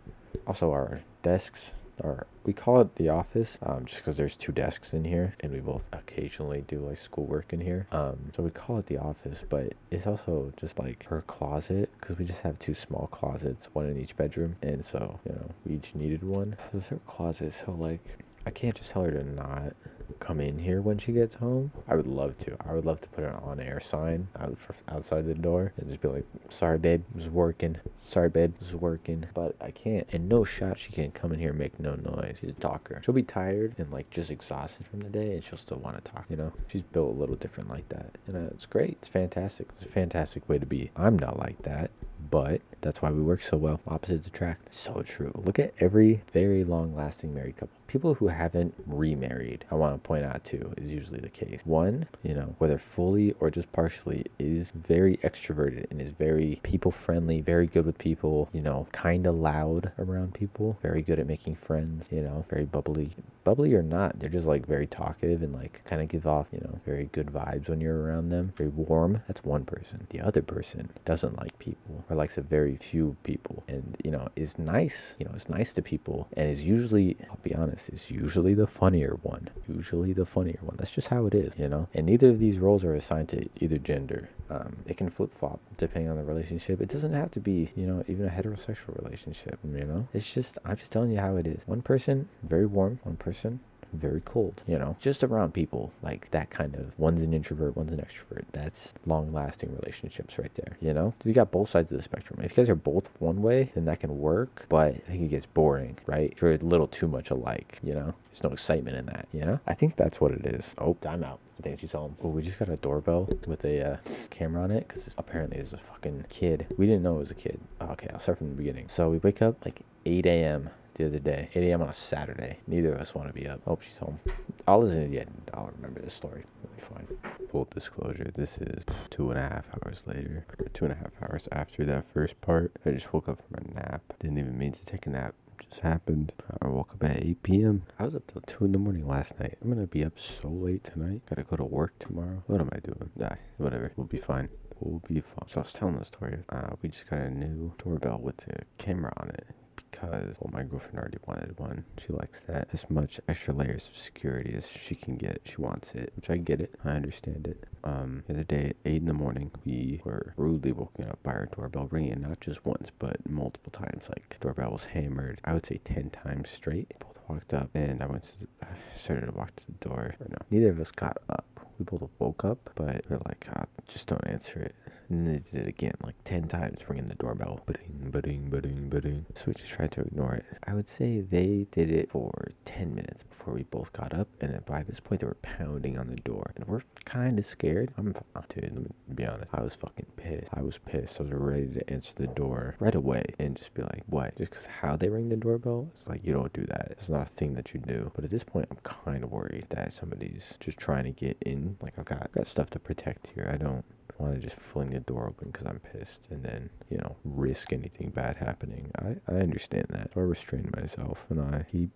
Also, 0.47 0.71
our 0.71 1.01
desks 1.23 1.73
or 2.03 2.27
we 2.45 2.53
call 2.53 2.81
it 2.81 2.95
the 2.97 3.09
office 3.09 3.59
um, 3.63 3.85
just 3.85 4.01
because 4.01 4.17
there's 4.17 4.37
two 4.37 4.53
desks 4.53 4.93
in 4.93 5.05
here 5.05 5.35
and 5.41 5.53
we 5.53 5.61
both 5.61 5.89
occasionally 5.93 6.65
do 6.67 6.79
like 6.79 6.99
schoolwork 6.99 7.53
in 7.53 7.61
here. 7.61 7.87
Um, 7.93 8.19
so 8.35 8.43
we 8.43 8.51
call 8.51 8.79
it 8.79 8.87
the 8.87 8.99
office 8.99 9.45
but 9.49 9.73
it's 9.91 10.07
also 10.07 10.53
just 10.57 10.79
like 10.79 11.05
her 11.05 11.23
closet 11.23 11.91
because 12.01 12.19
we 12.19 12.25
just 12.25 12.41
have 12.41 12.59
two 12.59 12.75
small 12.75 13.09
closets 13.09 13.69
one 13.73 13.87
in 13.87 13.99
each 13.99 14.17
bedroom 14.17 14.57
and 14.63 14.85
so 14.85 15.19
you 15.27 15.33
know 15.33 15.51
we 15.65 15.77
each 15.77 15.95
needed 15.95 16.23
one. 16.23 16.57
So 16.73 16.79
it's 16.79 16.89
her 16.89 17.01
closet 17.07 17.53
so 17.53 17.73
like 17.73 18.01
I 18.47 18.51
can't 18.51 18.75
just 18.75 18.91
tell 18.91 19.05
her 19.05 19.11
to 19.11 19.23
not 19.23 19.75
come 20.19 20.41
in 20.41 20.59
here 20.59 20.81
when 20.83 20.99
she 20.99 21.13
gets 21.13 21.35
home. 21.35 21.71
I 21.89 21.95
would 21.95 22.07
love 22.07 22.37
to. 22.39 22.57
I 22.67 22.73
would 22.73 22.85
love 22.85 23.01
to 23.03 23.09
put 23.09 23.25
an 23.25 23.35
on-air 23.35 23.81
sign 23.81 24.29
out 24.39 24.59
for, 24.59 24.75
outside 24.89 25.27
the 25.27 25.35
door 25.35 25.73
and 25.77 25.89
just 25.89 26.01
be 26.01 26.09
like, 26.09 26.25
"Sorry, 26.49 26.79
babe, 26.79 27.05
was 27.15 27.31
working. 27.31 27.77
Sorry, 27.97 28.29
babe, 28.29 28.55
was 28.59 28.75
working." 28.75 29.27
But 29.35 29.57
I 29.61 29.71
can't. 29.71 30.07
And 30.13 30.29
no 30.29 30.45
shot 30.45 30.79
she 30.79 30.93
can 30.93 31.11
come 31.13 31.33
in 31.33 31.39
here 31.39 31.51
and 31.51 31.59
make 31.59 31.79
no 31.79 31.95
noise. 31.95 32.39
She's 32.41 32.51
a 32.51 32.55
talker. 32.55 33.01
She'll 33.05 33.15
be 33.15 33.23
tired 33.23 33.75
and 33.79 33.91
like 33.93 34.11
just 34.11 34.31
exhausted 34.31 34.87
from 34.87 35.01
the 35.01 35.11
day, 35.11 35.35
and 35.35 35.45
she'll 35.45 35.59
still 35.59 35.79
want 35.79 36.03
to 36.03 36.11
talk. 36.11 36.27
You 36.29 36.37
know, 36.37 36.53
she's 36.69 36.83
built 36.83 37.15
a 37.15 37.19
little 37.19 37.37
different 37.37 37.71
like 37.71 37.89
that, 37.91 38.19
and 38.27 38.37
uh, 38.37 38.51
it's 38.53 38.67
great. 38.67 38.93
It's 38.93 39.09
fantastic. 39.09 39.69
It's 39.71 39.83
a 39.83 39.89
fantastic 39.89 40.49
way 40.49 40.59
to 40.59 40.67
be. 40.67 40.91
I'm 40.97 41.19
not 41.19 41.39
like 41.39 41.63
that. 41.63 41.91
But 42.31 42.61
that's 42.81 43.03
why 43.03 43.11
we 43.11 43.23
work 43.23 43.43
so 43.43 43.57
well. 43.57 43.81
Opposites 43.87 44.27
attract. 44.27 44.73
So 44.73 45.03
true. 45.03 45.33
Look 45.45 45.59
at 45.59 45.75
every 45.81 46.23
very 46.33 46.65
long 46.65 46.95
lasting 46.95 47.35
married 47.35 47.57
couple. 47.57 47.75
People 47.87 48.15
who 48.15 48.29
haven't 48.29 48.73
remarried, 48.87 49.65
I 49.71 49.75
want 49.75 50.01
to 50.01 50.07
point 50.07 50.25
out 50.25 50.45
too, 50.45 50.73
is 50.77 50.93
usually 50.93 51.19
the 51.19 51.29
case. 51.29 51.63
One, 51.65 52.07
you 52.23 52.35
know, 52.35 52.55
whether 52.59 52.79
fully 52.79 53.35
or 53.41 53.51
just 53.51 53.73
partially, 53.73 54.27
is 54.39 54.71
very 54.71 55.17
extroverted 55.19 55.91
and 55.91 56.01
is 56.01 56.13
very 56.13 56.61
people 56.63 56.93
friendly, 56.93 57.41
very 57.41 57.67
good 57.67 57.85
with 57.85 57.99
people, 57.99 58.49
you 58.53 58.61
know, 58.61 58.87
kind 58.93 59.27
of 59.27 59.35
loud 59.35 59.91
around 59.99 60.35
people, 60.35 60.79
very 60.83 61.03
good 61.03 61.19
at 61.19 61.27
making 61.27 61.57
friends, 61.57 62.07
you 62.13 62.21
know, 62.21 62.45
very 62.49 62.65
bubbly. 62.65 63.11
Bubbly 63.43 63.75
or 63.75 63.83
not, 63.83 64.21
they're 64.21 64.31
just 64.31 64.47
like 64.47 64.67
very 64.67 64.87
talkative 64.87 65.43
and 65.43 65.53
like 65.53 65.85
kind 65.85 66.01
of 66.01 66.07
give 66.07 66.29
off, 66.29 66.47
you 66.53 66.61
know, 66.61 66.79
very 66.87 67.07
good 67.11 67.27
vibes 67.27 67.69
when 67.69 67.81
you're 67.81 68.03
around 68.03 68.29
them. 68.29 68.53
Very 68.57 68.71
warm. 68.71 69.21
That's 69.27 69.43
one 69.43 69.65
person. 69.65 70.07
The 70.11 70.21
other 70.21 70.43
person 70.43 70.91
doesn't 71.05 71.41
like 71.41 71.59
people 71.59 72.05
or 72.09 72.15
likes 72.21 72.37
a 72.39 72.43
very 72.43 72.77
few 72.77 73.17
people 73.25 73.65
and, 73.67 73.97
you 74.05 74.11
know, 74.11 74.29
is 74.37 74.59
nice, 74.59 75.17
you 75.19 75.25
know, 75.25 75.33
is 75.33 75.49
nice 75.49 75.73
to 75.73 75.83
people 75.83 76.29
and 76.37 76.51
is 76.51 76.63
usually, 76.65 77.17
I'll 77.29 77.39
be 77.43 77.55
honest, 77.55 77.89
is 77.89 78.11
usually 78.11 78.55
the 78.55 78.67
funnier 78.67 79.15
one. 79.23 79.49
Usually 79.67 80.13
the 80.13 80.27
funnier 80.27 80.61
one. 80.61 80.77
That's 80.79 80.91
just 80.91 81.09
how 81.09 81.27
it 81.27 81.35
is, 81.35 81.55
you 81.59 81.69
know? 81.69 81.89
And 81.95 82.07
neither 82.07 82.29
of 82.29 82.39
these 82.39 82.59
roles 82.59 82.85
are 82.85 82.95
assigned 82.95 83.31
to 83.31 83.49
either 83.61 83.79
gender. 83.79 84.29
Um, 84.51 84.77
it 84.87 84.97
can 84.99 85.09
flip 85.09 85.33
flop 85.35 85.61
depending 85.79 86.11
on 86.11 86.17
the 86.19 86.25
relationship. 86.25 86.81
It 86.81 86.91
doesn't 86.91 87.15
have 87.15 87.31
to 87.33 87.41
be, 87.41 87.71
you 87.75 87.87
know, 87.87 88.05
even 88.07 88.27
a 88.27 88.31
heterosexual 88.31 89.03
relationship, 89.03 89.59
you 89.65 89.85
know? 89.85 90.07
It's 90.13 90.31
just, 90.31 90.59
I'm 90.65 90.77
just 90.77 90.93
telling 90.93 91.11
you 91.11 91.21
how 91.21 91.37
it 91.37 91.47
is. 91.47 91.67
One 91.67 91.83
person, 91.83 92.29
very 92.43 92.67
warm. 92.67 93.01
One 93.03 93.17
person, 93.17 93.61
very 93.93 94.21
cold, 94.25 94.63
you 94.67 94.79
know, 94.79 94.97
just 95.01 95.25
around 95.25 95.53
people 95.53 95.93
like 96.03 96.31
that 96.31 96.51
kind 96.51 96.75
of 96.75 96.99
one's 96.99 97.23
an 97.23 97.33
introvert, 97.33 97.77
one's 97.77 97.93
an 97.93 97.99
extrovert. 97.99 98.45
That's 98.53 98.95
long 99.07 99.33
lasting 99.33 99.75
relationships 99.75 100.39
right 100.39 100.55
there, 100.55 100.77
you 100.81 100.93
know? 100.93 101.15
So 101.21 101.29
you 101.29 101.35
got 101.35 101.51
both 101.51 101.71
sides 101.71 101.91
of 101.93 101.99
the 101.99 102.03
spectrum. 102.03 102.41
If 102.43 102.53
you 102.53 102.63
guys 102.63 102.71
are 102.71 102.75
both 102.75 103.09
one 103.19 103.43
way, 103.43 103.71
then 103.75 103.85
that 103.87 104.01
can 104.01 104.19
work, 104.19 104.67
but 104.69 104.95
I 104.95 105.11
think 105.11 105.23
it 105.23 105.29
gets 105.29 105.47
boring, 105.47 105.99
right? 106.07 106.37
You're 106.41 106.53
a 106.53 106.59
little 106.59 106.87
too 106.87 107.09
much 107.09 107.31
alike, 107.31 107.79
you 107.83 107.95
know? 107.95 108.15
There's 108.31 108.43
no 108.43 108.51
excitement 108.51 108.97
in 108.97 109.07
that, 109.07 109.29
you 109.33 109.45
know? 109.45 109.61
I 109.67 109.75
think 109.75 109.97
that's 109.97 110.21
what 110.21 110.33
it 110.33 110.47
is. 110.47 110.75
Oh, 110.79 110.95
time 111.01 111.25
out. 111.25 111.41
I 111.59 111.63
think 111.63 111.81
she's 111.81 111.93
home. 111.93 112.17
Oh, 112.23 112.29
we 112.29 112.43
just 112.43 112.59
got 112.59 112.71
a 112.71 112.77
doorbell 112.77 113.29
with 113.47 113.65
a 113.65 113.93
uh, 113.93 113.97
camera 114.31 114.63
on 114.63 114.71
it 114.71 114.89
because 114.89 115.15
apparently 115.19 115.59
there's 115.59 115.75
a 115.75 115.79
fucking 115.79 116.25
kid. 116.31 116.67
We 116.79 116.87
didn't 116.87 117.03
know 117.03 117.17
it 117.17 117.21
was 117.21 117.31
a 117.31 117.35
kid. 117.35 117.61
Okay, 117.83 118.09
I'll 118.13 118.21
start 118.21 118.39
from 118.39 118.49
the 118.49 118.57
beginning. 118.57 118.89
So 118.89 119.11
we 119.11 119.19
wake 119.19 119.43
up 119.43 119.63
like 119.65 119.83
8 120.07 120.25
a.m 120.25 120.71
the 121.01 121.07
other 121.07 121.19
day, 121.19 121.49
8 121.55 121.63
a.m. 121.71 121.83
on 121.83 121.89
a 121.89 121.93
Saturday. 121.93 122.59
Neither 122.67 122.93
of 122.93 123.01
us 123.01 123.15
want 123.15 123.29
to 123.29 123.35
be 123.35 123.49
up. 123.49 123.63
Hope 123.65 123.83
she's 123.83 123.97
home. 123.97 124.21
I'll 124.67 124.83
listen 124.83 125.05
to 125.05 125.09
the 125.09 125.21
end. 125.21 125.51
I'll 125.55 125.71
remember 125.77 126.01
this 126.01 126.13
story. 126.13 126.45
It'll 126.63 126.77
be 126.77 126.83
fine. 126.83 127.19
Full 127.51 127.67
disclosure, 127.73 128.31
this 128.35 128.59
is 128.59 128.85
two 129.09 129.31
and 129.31 129.39
a 129.39 129.43
half 129.43 129.65
hours 129.83 130.03
later, 130.07 130.45
or 130.59 130.69
two 130.69 130.85
and 130.85 130.93
a 130.93 130.97
half 130.97 131.13
hours 131.23 131.49
after 131.53 131.85
that 131.87 132.05
first 132.13 132.39
part. 132.43 132.73
I 132.85 132.91
just 132.91 133.13
woke 133.15 133.29
up 133.29 133.39
from 133.49 133.67
a 133.67 133.75
nap. 133.75 134.03
Didn't 134.21 134.39
even 134.39 134.59
mean 134.59 134.73
to 134.73 134.85
take 134.85 135.07
a 135.07 135.11
nap. 135.11 135.35
Just 135.71 135.81
happened. 135.81 136.33
I 136.61 136.69
woke 136.69 136.93
up 136.93 137.05
at 137.05 137.25
8 137.25 137.43
p.m. 137.43 137.83
I 137.99 138.05
was 138.05 138.15
up 138.15 138.27
till 138.27 138.43
2 138.43 138.67
in 138.67 138.73
the 138.73 138.79
morning 138.79 139.09
last 139.09 139.39
night. 139.41 139.57
I'm 139.63 139.71
gonna 139.71 139.87
be 139.87 140.05
up 140.05 140.19
so 140.19 140.49
late 140.49 140.85
tonight. 140.85 141.23
Gotta 141.29 141.45
go 141.45 141.57
to 141.57 141.65
work 141.65 141.99
tomorrow. 141.99 142.43
What 142.47 142.61
am 142.61 142.69
I 142.73 142.79
doing? 142.81 143.11
Nah, 143.17 143.37
whatever. 143.57 143.93
We'll 143.97 144.07
be 144.07 144.19
fine 144.19 144.49
We'll 144.81 145.03
be 145.07 145.21
fine. 145.21 145.47
So 145.47 145.61
I 145.61 145.63
was 145.63 145.75
telling 145.75 145.99
the 145.99 146.07
story. 146.07 146.39
Uh, 146.49 146.71
we 146.81 146.89
just 146.89 147.09
got 147.09 147.19
a 147.21 147.31
new 147.31 147.75
doorbell 147.77 148.19
with 148.19 148.39
the 148.39 148.63
camera 148.79 149.13
on 149.19 149.29
it 149.29 149.47
because 149.91 150.37
well 150.41 150.51
my 150.53 150.63
girlfriend 150.63 150.99
already 150.99 151.19
wanted 151.27 151.59
one. 151.59 151.85
She 151.99 152.13
likes 152.13 152.41
that. 152.45 152.69
As 152.73 152.89
much 152.91 153.21
extra 153.29 153.55
layers 153.55 153.89
of 153.89 153.97
security 153.97 154.55
as 154.57 154.69
she 154.69 154.95
can 154.95 155.17
get 155.17 155.41
she 155.45 155.57
wants 155.57 155.93
it 155.93 156.13
which 156.17 156.31
i 156.31 156.37
get 156.37 156.61
it. 156.61 156.75
I 156.85 156.91
understand 156.91 157.47
it. 157.47 157.65
Um 157.85 158.23
the 158.27 158.35
other 158.35 158.45
day 158.45 158.67
at 158.71 158.77
8 158.85 158.97
in 158.97 159.07
the 159.07 159.13
morning 159.15 159.51
we 159.65 160.01
were 160.05 160.35
rudely 160.37 160.73
woken 160.73 161.09
up 161.09 161.23
by 161.23 161.33
our 161.33 161.47
doorbell 161.47 161.89
ringing 161.91 162.21
not 162.23 162.41
just 162.41 162.65
once 162.65 162.91
but 162.99 163.29
multiple 163.29 163.73
times. 163.73 164.09
Like 164.09 164.37
doorbell 164.41 164.73
was 164.73 164.85
hammered 164.87 165.41
i 165.45 165.53
would 165.55 165.67
say 165.67 165.81
10 165.85 166.11
times 166.11 166.51
straight. 166.51 166.93
Both 167.01 167.19
walked 167.29 167.55
up 167.55 167.71
and 167.75 168.03
i 168.03 168.07
went 168.07 168.25
to 168.25 168.39
the, 168.41 168.47
I 168.63 168.69
started 168.97 169.27
to 169.27 169.33
walk 169.33 169.55
to 169.57 169.67
the 169.67 169.89
door. 169.89 170.15
Or 170.21 170.27
no 170.29 170.37
neither 170.51 170.71
of 170.71 170.81
us 170.81 170.91
got 170.91 171.19
up. 171.29 171.47
We 171.79 171.85
both 171.85 172.09
woke 172.19 172.45
up 172.45 172.71
but 172.75 173.05
we're 173.09 173.21
like 173.27 173.47
oh, 173.57 173.65
just 173.89 174.07
don't 174.07 174.27
answer 174.27 174.61
it 174.61 174.75
and 175.11 175.27
then 175.27 175.33
they 175.33 175.51
did 175.51 175.67
it 175.67 175.69
again, 175.69 175.95
like 176.05 176.15
10 176.25 176.49
times, 176.49 176.79
ringing 176.89 177.09
the 177.09 177.17
doorbell. 177.17 177.61
Ba-ding, 177.67 178.11
ba-ding, 178.11 178.49
ba-ding, 178.49 178.89
ba-ding. 178.89 179.27
So 179.35 179.45
we 179.49 179.55
just 179.55 179.71
tried 179.71 179.91
to 179.93 180.03
ignore 180.03 180.35
it. 180.35 180.45
I 180.65 180.75
would 180.75 180.89
say 180.89 181.21
they 181.21 181.67
did 181.73 181.91
it 181.91 182.11
for 182.11 182.33
10 182.65 182.95
minutes 182.95 183.25
before 183.25 183.55
we 183.55 183.65
both 183.65 183.93
got 183.93 184.15
up. 184.15 184.29
And 184.41 184.55
then 184.55 184.63
by 184.67 184.85
this 184.85 185.01
point, 185.01 185.21
they 185.21 185.27
were 185.27 185.37
pounding 185.43 185.99
on 185.99 186.09
the 186.09 186.17
door. 186.17 186.53
And 186.55 186.67
we're 186.67 186.83
kind 187.05 187.39
of 187.39 187.45
scared. 187.45 187.91
I'm, 187.99 188.13
dude, 188.49 188.63
let 188.63 188.73
me 188.73 188.87
be 189.15 189.27
honest. 189.27 189.51
I 189.53 189.63
was 189.63 189.75
fucking 189.75 190.07
pissed. 190.17 190.51
I 190.55 190.63
was 190.63 190.79
pissed. 190.79 191.21
I 191.21 191.25
was 191.25 191.33
ready 191.33 191.67
to 191.67 191.91
answer 191.91 192.13
the 192.15 192.29
door 192.29 192.77
right 192.79 192.95
away 192.95 193.25
and 193.41 193.57
just 193.57 193.75
be 193.75 193.83
like, 193.83 194.05
what? 194.07 194.37
Just 194.39 194.51
because 194.51 194.67
how 194.67 194.97
they 194.97 195.09
ring 195.09 195.29
the 195.29 195.37
doorbell? 195.37 195.91
It's 195.95 196.07
like, 196.07 196.25
you 196.25 196.33
don't 196.33 196.53
do 196.53 196.65
that. 196.67 196.89
It's 196.93 197.09
not 197.09 197.23
a 197.23 197.35
thing 197.35 197.55
that 197.55 197.75
you 197.75 197.81
do. 197.81 198.13
But 198.15 198.25
at 198.25 198.31
this 198.31 198.45
point, 198.45 198.69
I'm 198.71 198.79
kind 198.85 199.25
of 199.25 199.33
worried 199.33 199.67
that 199.71 199.93
somebody's 199.93 200.55
just 200.61 200.79
trying 200.79 201.05
to 201.05 201.11
get 201.11 201.37
in. 201.41 201.77
Like, 201.83 201.99
I've 201.99 202.05
got, 202.05 202.23
I've 202.23 202.33
got 202.33 202.47
stuff 202.47 202.71
to 202.71 202.79
protect 202.79 203.29
here. 203.35 203.51
I 203.53 203.57
don't 203.57 203.85
want 204.21 204.35
to 204.35 204.41
just 204.41 204.57
fling 204.57 204.91
the 204.91 205.01
door 205.01 205.27
open 205.27 205.51
because 205.51 205.67
I'm 205.67 205.81
pissed 205.81 206.29
and 206.31 206.43
then, 206.43 206.71
you 206.91 206.99
know, 206.99 207.17
risk 207.25 207.73
anything 207.73 208.11
bad 208.11 208.37
happening. 208.37 208.91
I, 208.99 209.17
I 209.33 209.39
understand 209.39 209.87
that. 209.91 210.11
So 210.15 210.21
I 210.21 210.25
restrain 210.25 210.71
myself 210.77 211.25
and 211.31 211.41
I 211.41 211.65
keep 211.71 211.91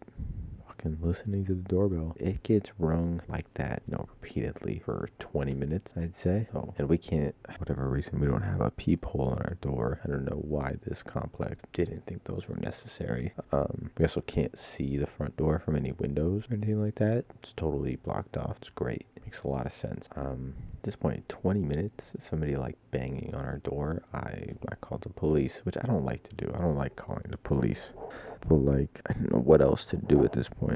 fucking 0.85 0.99
listening 1.00 1.45
to 1.47 1.55
the 1.55 1.62
doorbell. 1.62 2.15
It 2.19 2.43
gets 2.43 2.71
rung 2.78 3.23
like 3.28 3.52
that, 3.54 3.82
you 3.87 3.93
know, 3.93 4.08
repeatedly 4.21 4.82
for 4.85 5.08
20 5.19 5.54
minutes, 5.54 5.95
I'd 5.97 6.15
say. 6.15 6.49
Oh, 6.54 6.75
and 6.78 6.89
we 6.89 6.99
can't, 6.99 7.35
whatever 7.58 7.89
reason, 7.89 8.21
we 8.21 8.26
don't 8.26 8.43
have 8.43 8.61
a 8.61 8.71
peephole 8.71 9.30
on 9.30 9.39
our 9.39 9.56
door. 9.61 10.00
I 10.04 10.08
don't 10.08 10.25
know 10.25 10.43
why 10.43 10.76
this 10.87 11.02
complex 11.02 11.63
didn't 11.73 12.06
think 12.06 12.25
those 12.25 12.49
were 12.49 12.56
necessary. 12.56 13.32
Um, 13.52 13.91
we 13.99 14.04
also 14.04 14.21
can't 14.23 14.58
see 14.58 14.97
the 14.97 15.06
front 15.06 15.37
door 15.37 15.58
from 15.58 15.76
any 15.76 15.93
windows 15.93 16.45
or 16.50 16.54
anything 16.54 16.82
like 16.82 16.97
that. 16.97 17.25
It's 17.43 17.52
totally 17.52 17.97
blocked 17.97 18.37
off. 18.37 18.56
It's 18.61 18.71
great. 18.71 19.06
It 19.17 19.25
makes 19.25 19.43
a 19.43 19.49
lot 19.49 19.67
of 19.67 19.73
sense. 19.73 20.08
Um, 20.17 20.54
at 20.75 20.82
this 20.82 20.97
point, 20.97 21.28
20 21.28 21.61
minutes, 21.61 22.13
somebody 22.19 22.56
like 22.56 22.76
banging 22.91 23.35
on 23.35 23.45
our 23.45 23.58
door. 23.58 24.02
I, 24.13 24.54
I 24.71 24.75
called 24.80 25.02
the 25.02 25.08
police, 25.08 25.61
which 25.65 25.76
I 25.82 25.87
don't 25.87 26.04
like 26.04 26.23
to 26.25 26.35
do. 26.37 26.52
I 26.54 26.58
don't 26.58 26.76
like 26.76 26.97
calling 26.97 27.26
the 27.28 27.39
police. 27.39 27.89
But 28.47 28.56
like, 28.56 29.00
I 29.08 29.15
don't 29.15 29.32
know 29.32 29.39
what 29.39 29.63
else 29.63 29.85
to 29.87 29.97
do 29.97 30.25
at 30.25 30.32
this 30.32 30.49
point. 30.49 30.74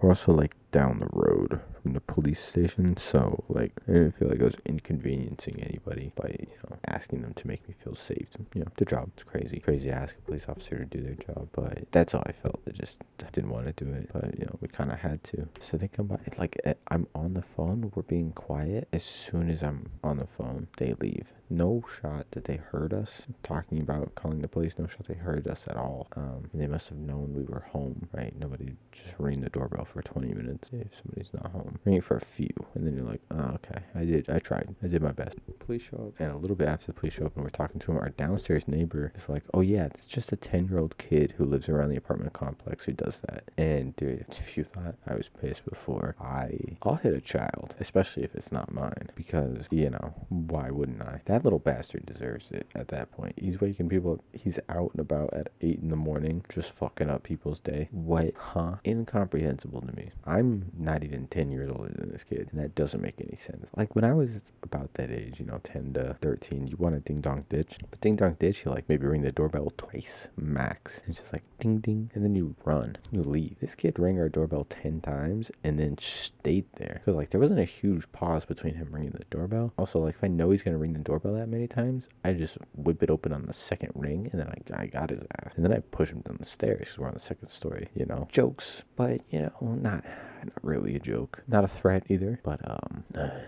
We're 0.00 0.10
also 0.10 0.32
like 0.32 0.54
down 0.70 0.98
the 1.00 1.08
road 1.12 1.60
from 1.82 1.92
the 1.92 2.00
police 2.00 2.40
station, 2.44 2.96
so 2.96 3.44
like 3.48 3.72
I 3.88 3.92
didn't 3.92 4.18
feel 4.18 4.28
like 4.28 4.40
I 4.40 4.44
was 4.44 4.56
inconveniencing 4.66 5.62
anybody 5.62 6.12
by 6.14 6.34
you 6.38 6.56
know 6.68 6.76
asking 6.86 7.22
them 7.22 7.34
to 7.34 7.46
make 7.46 7.66
me 7.68 7.74
feel 7.82 7.94
safe. 7.94 8.28
You 8.54 8.62
know, 8.62 8.68
the 8.76 8.84
job 8.84 9.10
it's 9.14 9.24
crazy, 9.24 9.60
crazy 9.60 9.88
to 9.88 9.94
ask 9.94 10.16
a 10.16 10.20
police 10.22 10.46
officer 10.48 10.78
to 10.78 10.84
do 10.84 11.00
their 11.02 11.14
job, 11.14 11.48
but 11.52 11.90
that's 11.92 12.12
how 12.12 12.22
I 12.26 12.32
felt. 12.32 12.60
I 12.68 12.72
just 12.72 12.98
didn't 13.32 13.50
want 13.50 13.66
to 13.66 13.84
do 13.84 13.90
it, 13.92 14.10
but 14.12 14.38
you 14.38 14.44
know 14.44 14.58
we 14.60 14.68
kind 14.68 14.90
of 14.92 14.98
had 14.98 15.22
to. 15.24 15.48
So 15.60 15.76
they 15.76 15.88
come 15.88 16.06
by, 16.08 16.18
like 16.36 16.58
eh, 16.64 16.74
I'm 16.88 17.06
on 17.14 17.34
the 17.34 17.42
phone, 17.42 17.90
we're 17.94 18.02
being 18.02 18.32
quiet. 18.32 18.88
As 18.92 19.04
soon 19.04 19.50
as 19.50 19.62
I'm 19.62 19.90
on 20.02 20.18
the 20.18 20.26
phone, 20.26 20.68
they 20.76 20.94
leave. 21.00 21.26
No 21.50 21.82
shot 22.02 22.26
that 22.32 22.44
they 22.44 22.56
heard 22.56 22.92
us 22.92 23.22
talking 23.42 23.80
about 23.80 24.14
calling 24.14 24.42
the 24.42 24.48
police. 24.48 24.78
No 24.78 24.86
shot 24.86 25.06
they 25.06 25.14
heard 25.14 25.48
us 25.48 25.64
at 25.66 25.76
all. 25.78 26.06
Um, 26.14 26.50
they 26.52 26.66
must 26.66 26.90
have 26.90 26.98
known 26.98 27.32
we 27.34 27.44
were 27.44 27.64
home, 27.72 28.06
right? 28.12 28.34
Nobody 28.38 28.74
just 28.92 29.14
ring 29.18 29.40
the 29.40 29.48
doorbell 29.48 29.86
for 29.86 30.02
20 30.02 30.34
minutes 30.34 30.57
if 30.72 30.88
somebody's 31.02 31.32
not 31.32 31.52
home. 31.52 31.78
Ring 31.84 31.96
it 31.96 32.04
for 32.04 32.16
a 32.16 32.20
few, 32.20 32.52
and 32.74 32.86
then 32.86 32.96
you're 32.96 33.06
like, 33.06 33.22
oh, 33.30 33.56
okay, 33.56 33.82
I 33.94 34.04
did, 34.04 34.28
I 34.28 34.38
tried, 34.38 34.74
I 34.82 34.86
did 34.86 35.02
my 35.02 35.12
best. 35.12 35.36
Police 35.58 35.82
show 35.82 35.96
up, 36.08 36.14
and 36.18 36.32
a 36.32 36.36
little 36.36 36.56
bit 36.56 36.68
after 36.68 36.86
the 36.86 36.92
police 36.92 37.14
show 37.14 37.26
up, 37.26 37.34
and 37.36 37.44
we're 37.44 37.50
talking 37.50 37.78
to 37.80 37.92
him. 37.92 37.98
Our 37.98 38.10
downstairs 38.10 38.66
neighbor 38.66 39.12
is 39.14 39.28
like, 39.28 39.42
oh 39.52 39.60
yeah, 39.60 39.86
it's 39.86 40.06
just 40.06 40.32
a 40.32 40.36
10 40.36 40.68
year 40.68 40.78
old 40.78 40.96
kid 40.98 41.34
who 41.36 41.44
lives 41.44 41.68
around 41.68 41.90
the 41.90 41.96
apartment 41.96 42.32
complex 42.32 42.84
who 42.84 42.92
does 42.92 43.20
that. 43.28 43.44
And 43.56 43.94
dude, 43.96 44.24
if 44.30 44.56
you 44.56 44.64
thought 44.64 44.96
I 45.06 45.14
was 45.14 45.28
pissed 45.28 45.64
before, 45.64 46.16
I, 46.20 46.76
I'll 46.82 46.94
hit 46.96 47.14
a 47.14 47.20
child, 47.20 47.74
especially 47.80 48.24
if 48.24 48.34
it's 48.34 48.52
not 48.52 48.72
mine, 48.72 49.10
because 49.14 49.66
you 49.70 49.90
know, 49.90 50.14
why 50.28 50.70
wouldn't 50.70 51.02
I? 51.02 51.20
That 51.26 51.44
little 51.44 51.58
bastard 51.58 52.06
deserves 52.06 52.50
it 52.50 52.66
at 52.74 52.88
that 52.88 53.10
point. 53.10 53.34
He's 53.36 53.60
waking 53.60 53.88
people. 53.88 54.14
up, 54.14 54.20
He's 54.32 54.58
out 54.68 54.92
and 54.92 55.00
about 55.00 55.34
at 55.34 55.50
eight 55.60 55.80
in 55.80 55.88
the 55.88 55.96
morning, 55.96 56.44
just 56.48 56.70
fucking 56.72 57.10
up 57.10 57.22
people's 57.22 57.60
day. 57.60 57.88
What? 57.90 58.34
Huh? 58.36 58.76
Incomprehensible 58.84 59.80
to 59.82 59.94
me. 59.96 60.10
I'm 60.24 60.47
not 60.76 61.04
even 61.04 61.26
10 61.28 61.50
years 61.50 61.70
older 61.70 61.92
than 61.94 62.10
this 62.10 62.24
kid, 62.24 62.48
and 62.50 62.60
that 62.60 62.74
doesn't 62.74 63.00
make 63.00 63.20
any 63.20 63.36
sense. 63.36 63.70
Like 63.76 63.94
when 63.94 64.04
I 64.04 64.12
was 64.12 64.40
about 64.62 64.94
that 64.94 65.10
age, 65.10 65.40
you 65.40 65.46
know, 65.46 65.60
10 65.62 65.94
to 65.94 66.16
13, 66.20 66.68
you 66.68 66.76
want 66.78 66.94
to 66.94 67.00
ding 67.00 67.20
dong 67.20 67.44
ditch, 67.48 67.78
but 67.90 68.00
ding 68.00 68.16
dong 68.16 68.36
ditch, 68.38 68.64
you 68.64 68.70
like 68.70 68.88
maybe 68.88 69.06
ring 69.06 69.22
the 69.22 69.32
doorbell 69.32 69.72
twice 69.76 70.28
max. 70.36 71.00
It's 71.06 71.18
just 71.18 71.32
like 71.32 71.44
ding 71.58 71.78
ding, 71.78 72.10
and 72.14 72.24
then 72.24 72.34
you 72.34 72.54
run, 72.64 72.96
you 73.10 73.22
leave. 73.22 73.56
This 73.60 73.74
kid 73.74 73.98
rang 73.98 74.18
our 74.18 74.28
doorbell 74.28 74.66
10 74.68 75.00
times 75.00 75.50
and 75.64 75.78
then 75.78 75.96
stayed 75.98 76.66
there 76.76 77.00
because 77.04 77.16
like 77.16 77.30
there 77.30 77.40
wasn't 77.40 77.60
a 77.60 77.64
huge 77.64 78.10
pause 78.12 78.44
between 78.44 78.74
him 78.74 78.88
ringing 78.90 79.10
the 79.10 79.24
doorbell. 79.30 79.72
Also, 79.78 79.98
like 80.00 80.16
if 80.16 80.24
I 80.24 80.28
know 80.28 80.50
he's 80.50 80.62
gonna 80.62 80.78
ring 80.78 80.92
the 80.92 80.98
doorbell 80.98 81.34
that 81.34 81.48
many 81.48 81.66
times, 81.66 82.08
I 82.24 82.32
just 82.32 82.58
whip 82.74 83.02
it 83.02 83.10
open 83.10 83.32
on 83.32 83.46
the 83.46 83.52
second 83.52 83.92
ring 83.94 84.28
and 84.32 84.40
then 84.40 84.48
I, 84.48 84.82
I 84.82 84.86
got 84.86 85.10
his 85.10 85.22
ass, 85.42 85.52
and 85.56 85.64
then 85.64 85.72
I 85.72 85.80
push 85.80 86.10
him 86.10 86.20
down 86.20 86.36
the 86.38 86.46
stairs 86.46 86.78
because 86.80 86.98
we're 86.98 87.08
on 87.08 87.14
the 87.14 87.20
second 87.20 87.48
story. 87.50 87.88
You 87.94 88.06
know, 88.06 88.28
jokes, 88.30 88.82
but 88.96 89.20
you 89.30 89.40
know, 89.40 89.74
not 89.74 90.04
not 90.44 90.64
really 90.64 90.96
a 90.96 91.00
joke. 91.00 91.42
Not 91.46 91.64
a 91.64 91.68
threat 91.68 92.04
either, 92.08 92.40
but 92.42 92.60
um, 92.68 93.04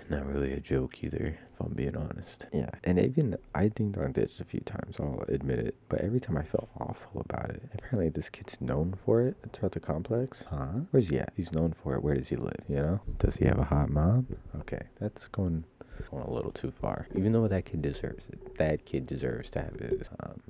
not 0.09 0.27
really 0.27 0.53
a 0.53 0.61
joke 0.61 1.03
either. 1.03 1.39
If 1.53 1.61
I'm 1.61 1.75
being 1.75 1.97
honest. 1.97 2.47
Yeah, 2.53 2.71
and 2.85 2.99
even 2.99 3.37
I 3.55 3.69
ding 3.69 3.93
dong 3.93 4.13
ditched 4.13 4.41
a 4.41 4.45
few 4.45 4.61
times. 4.61 4.97
I'll 4.99 5.25
admit 5.29 5.59
it. 5.59 5.77
But 5.89 6.01
every 6.01 6.21
time 6.21 6.37
I 6.37 6.43
felt 6.43 6.69
awful 6.79 7.21
about 7.21 7.51
it. 7.51 7.63
Apparently, 7.75 8.09
this 8.09 8.29
kid's 8.29 8.61
known 8.61 8.95
for 9.05 9.23
it 9.23 9.37
throughout 9.53 9.73
the 9.73 9.81
complex. 9.81 10.45
Huh? 10.49 10.85
Where's 10.91 11.09
he 11.09 11.19
at? 11.19 11.33
He's 11.37 11.53
known 11.53 11.73
for 11.73 11.95
it. 11.95 12.03
Where 12.03 12.15
does 12.15 12.29
he 12.29 12.37
live? 12.37 12.63
You 12.69 12.77
know? 12.77 13.01
Does 13.19 13.37
he 13.37 13.45
have 13.47 13.59
a 13.59 13.65
hot 13.65 13.91
mom? 13.91 14.27
Okay, 14.61 14.83
that's 14.99 15.29
going 15.29 15.65
going 16.09 16.25
a 16.25 16.33
little 16.33 16.51
too 16.51 16.71
far. 16.71 17.07
Even 17.15 17.33
though 17.33 17.47
that 17.49 17.65
kid 17.65 17.83
deserves 17.83 18.27
it. 18.29 18.57
That 18.59 18.85
kid 18.85 19.07
deserves 19.07 19.51
to 19.51 19.61
have 19.61 19.75
his. 19.79 20.09
Um, 20.21 20.41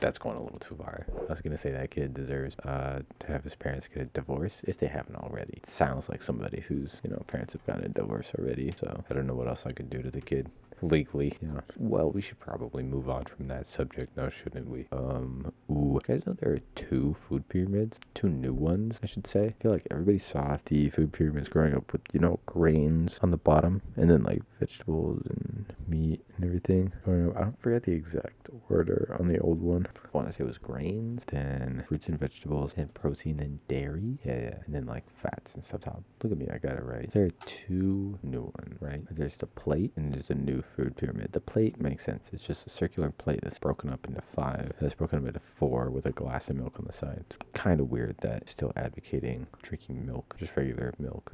that's 0.00 0.18
going 0.18 0.36
a 0.36 0.42
little 0.42 0.58
too 0.58 0.74
far. 0.76 1.06
I 1.26 1.30
was 1.30 1.40
gonna 1.40 1.56
say 1.56 1.70
that 1.70 1.90
kid 1.90 2.14
deserves 2.14 2.56
uh, 2.64 3.00
to 3.20 3.26
have 3.26 3.44
his 3.44 3.54
parents 3.54 3.88
get 3.88 4.02
a 4.02 4.06
divorce 4.06 4.62
if 4.66 4.78
they 4.78 4.86
haven't 4.86 5.16
already. 5.16 5.54
It 5.54 5.66
sounds 5.66 6.08
like 6.08 6.22
somebody 6.22 6.60
whose 6.60 7.00
you 7.04 7.10
know 7.10 7.22
parents 7.26 7.52
have 7.54 7.66
gotten 7.66 7.84
a 7.84 7.88
divorce 7.88 8.32
already. 8.38 8.72
So 8.78 9.02
I 9.08 9.14
don't 9.14 9.26
know 9.26 9.34
what 9.34 9.48
else 9.48 9.64
I 9.66 9.72
could 9.72 9.90
do 9.90 10.02
to 10.02 10.10
the 10.10 10.20
kid 10.20 10.50
legally, 10.82 11.36
Yeah. 11.40 11.60
Well, 11.76 12.10
we 12.10 12.20
should 12.20 12.38
probably 12.40 12.82
move 12.82 13.08
on 13.08 13.24
from 13.24 13.48
that 13.48 13.66
subject 13.66 14.16
now, 14.16 14.28
shouldn't 14.28 14.68
we? 14.68 14.86
Um, 14.92 15.52
ooh, 15.70 15.94
you 15.94 16.00
guys 16.06 16.26
know 16.26 16.34
there 16.34 16.52
are 16.52 16.58
two 16.74 17.14
food 17.14 17.48
pyramids, 17.48 17.98
two 18.14 18.28
new 18.28 18.52
ones, 18.52 18.98
I 19.02 19.06
should 19.06 19.26
say. 19.26 19.46
I 19.46 19.62
feel 19.62 19.72
like 19.72 19.86
everybody 19.90 20.18
saw 20.18 20.58
the 20.64 20.90
food 20.90 21.12
pyramids 21.12 21.48
growing 21.48 21.74
up 21.74 21.92
with, 21.92 22.02
you 22.12 22.20
know, 22.20 22.40
grains 22.46 23.18
on 23.22 23.30
the 23.30 23.36
bottom, 23.36 23.82
and 23.96 24.10
then 24.10 24.22
like 24.22 24.42
vegetables 24.58 25.22
and 25.28 25.72
meat 25.88 26.22
and 26.36 26.44
everything. 26.44 26.92
I 27.06 27.40
don't 27.40 27.58
forget 27.58 27.84
the 27.84 27.92
exact 27.92 28.48
order 28.68 29.16
on 29.18 29.28
the 29.28 29.38
old 29.38 29.60
one. 29.60 29.86
I 29.96 30.08
want 30.12 30.28
to 30.28 30.32
say 30.32 30.44
it 30.44 30.46
was 30.46 30.58
grains, 30.58 31.24
then 31.30 31.84
fruits 31.86 32.08
and 32.08 32.18
vegetables, 32.18 32.74
and 32.76 32.92
protein 32.94 33.40
and 33.40 33.66
dairy. 33.68 34.18
Yeah, 34.24 34.40
yeah, 34.40 34.58
and 34.66 34.74
then 34.74 34.86
like 34.86 35.04
fats 35.10 35.54
and 35.54 35.64
stuff. 35.64 35.80
Look 36.22 36.32
at 36.32 36.38
me, 36.38 36.48
I 36.52 36.58
got 36.58 36.76
it 36.76 36.84
right. 36.84 37.10
There 37.10 37.24
are 37.24 37.30
two 37.46 38.18
new 38.22 38.52
ones, 38.58 38.76
right? 38.80 39.02
There's 39.10 39.36
the 39.36 39.46
plate 39.46 39.92
and 39.96 40.12
there's 40.12 40.30
a 40.30 40.34
new 40.34 40.62
food 40.76 40.96
pyramid. 40.96 41.32
The 41.32 41.40
plate 41.40 41.80
makes 41.80 42.04
sense. 42.04 42.30
It's 42.32 42.46
just 42.46 42.66
a 42.66 42.70
circular 42.70 43.10
plate 43.10 43.40
that's 43.42 43.58
broken 43.58 43.90
up 43.90 44.06
into 44.06 44.20
five. 44.20 44.72
That's 44.80 44.94
broken 44.94 45.18
up 45.20 45.26
into 45.26 45.40
four 45.40 45.90
with 45.90 46.06
a 46.06 46.12
glass 46.12 46.48
of 46.48 46.56
milk 46.56 46.78
on 46.78 46.86
the 46.86 46.92
side. 46.92 47.24
It's 47.28 47.38
kind 47.54 47.80
of 47.80 47.90
weird 47.90 48.16
that 48.22 48.48
still 48.48 48.72
advocating 48.76 49.46
drinking 49.62 50.06
milk, 50.06 50.36
just 50.38 50.56
regular 50.56 50.94
milk 50.98 51.32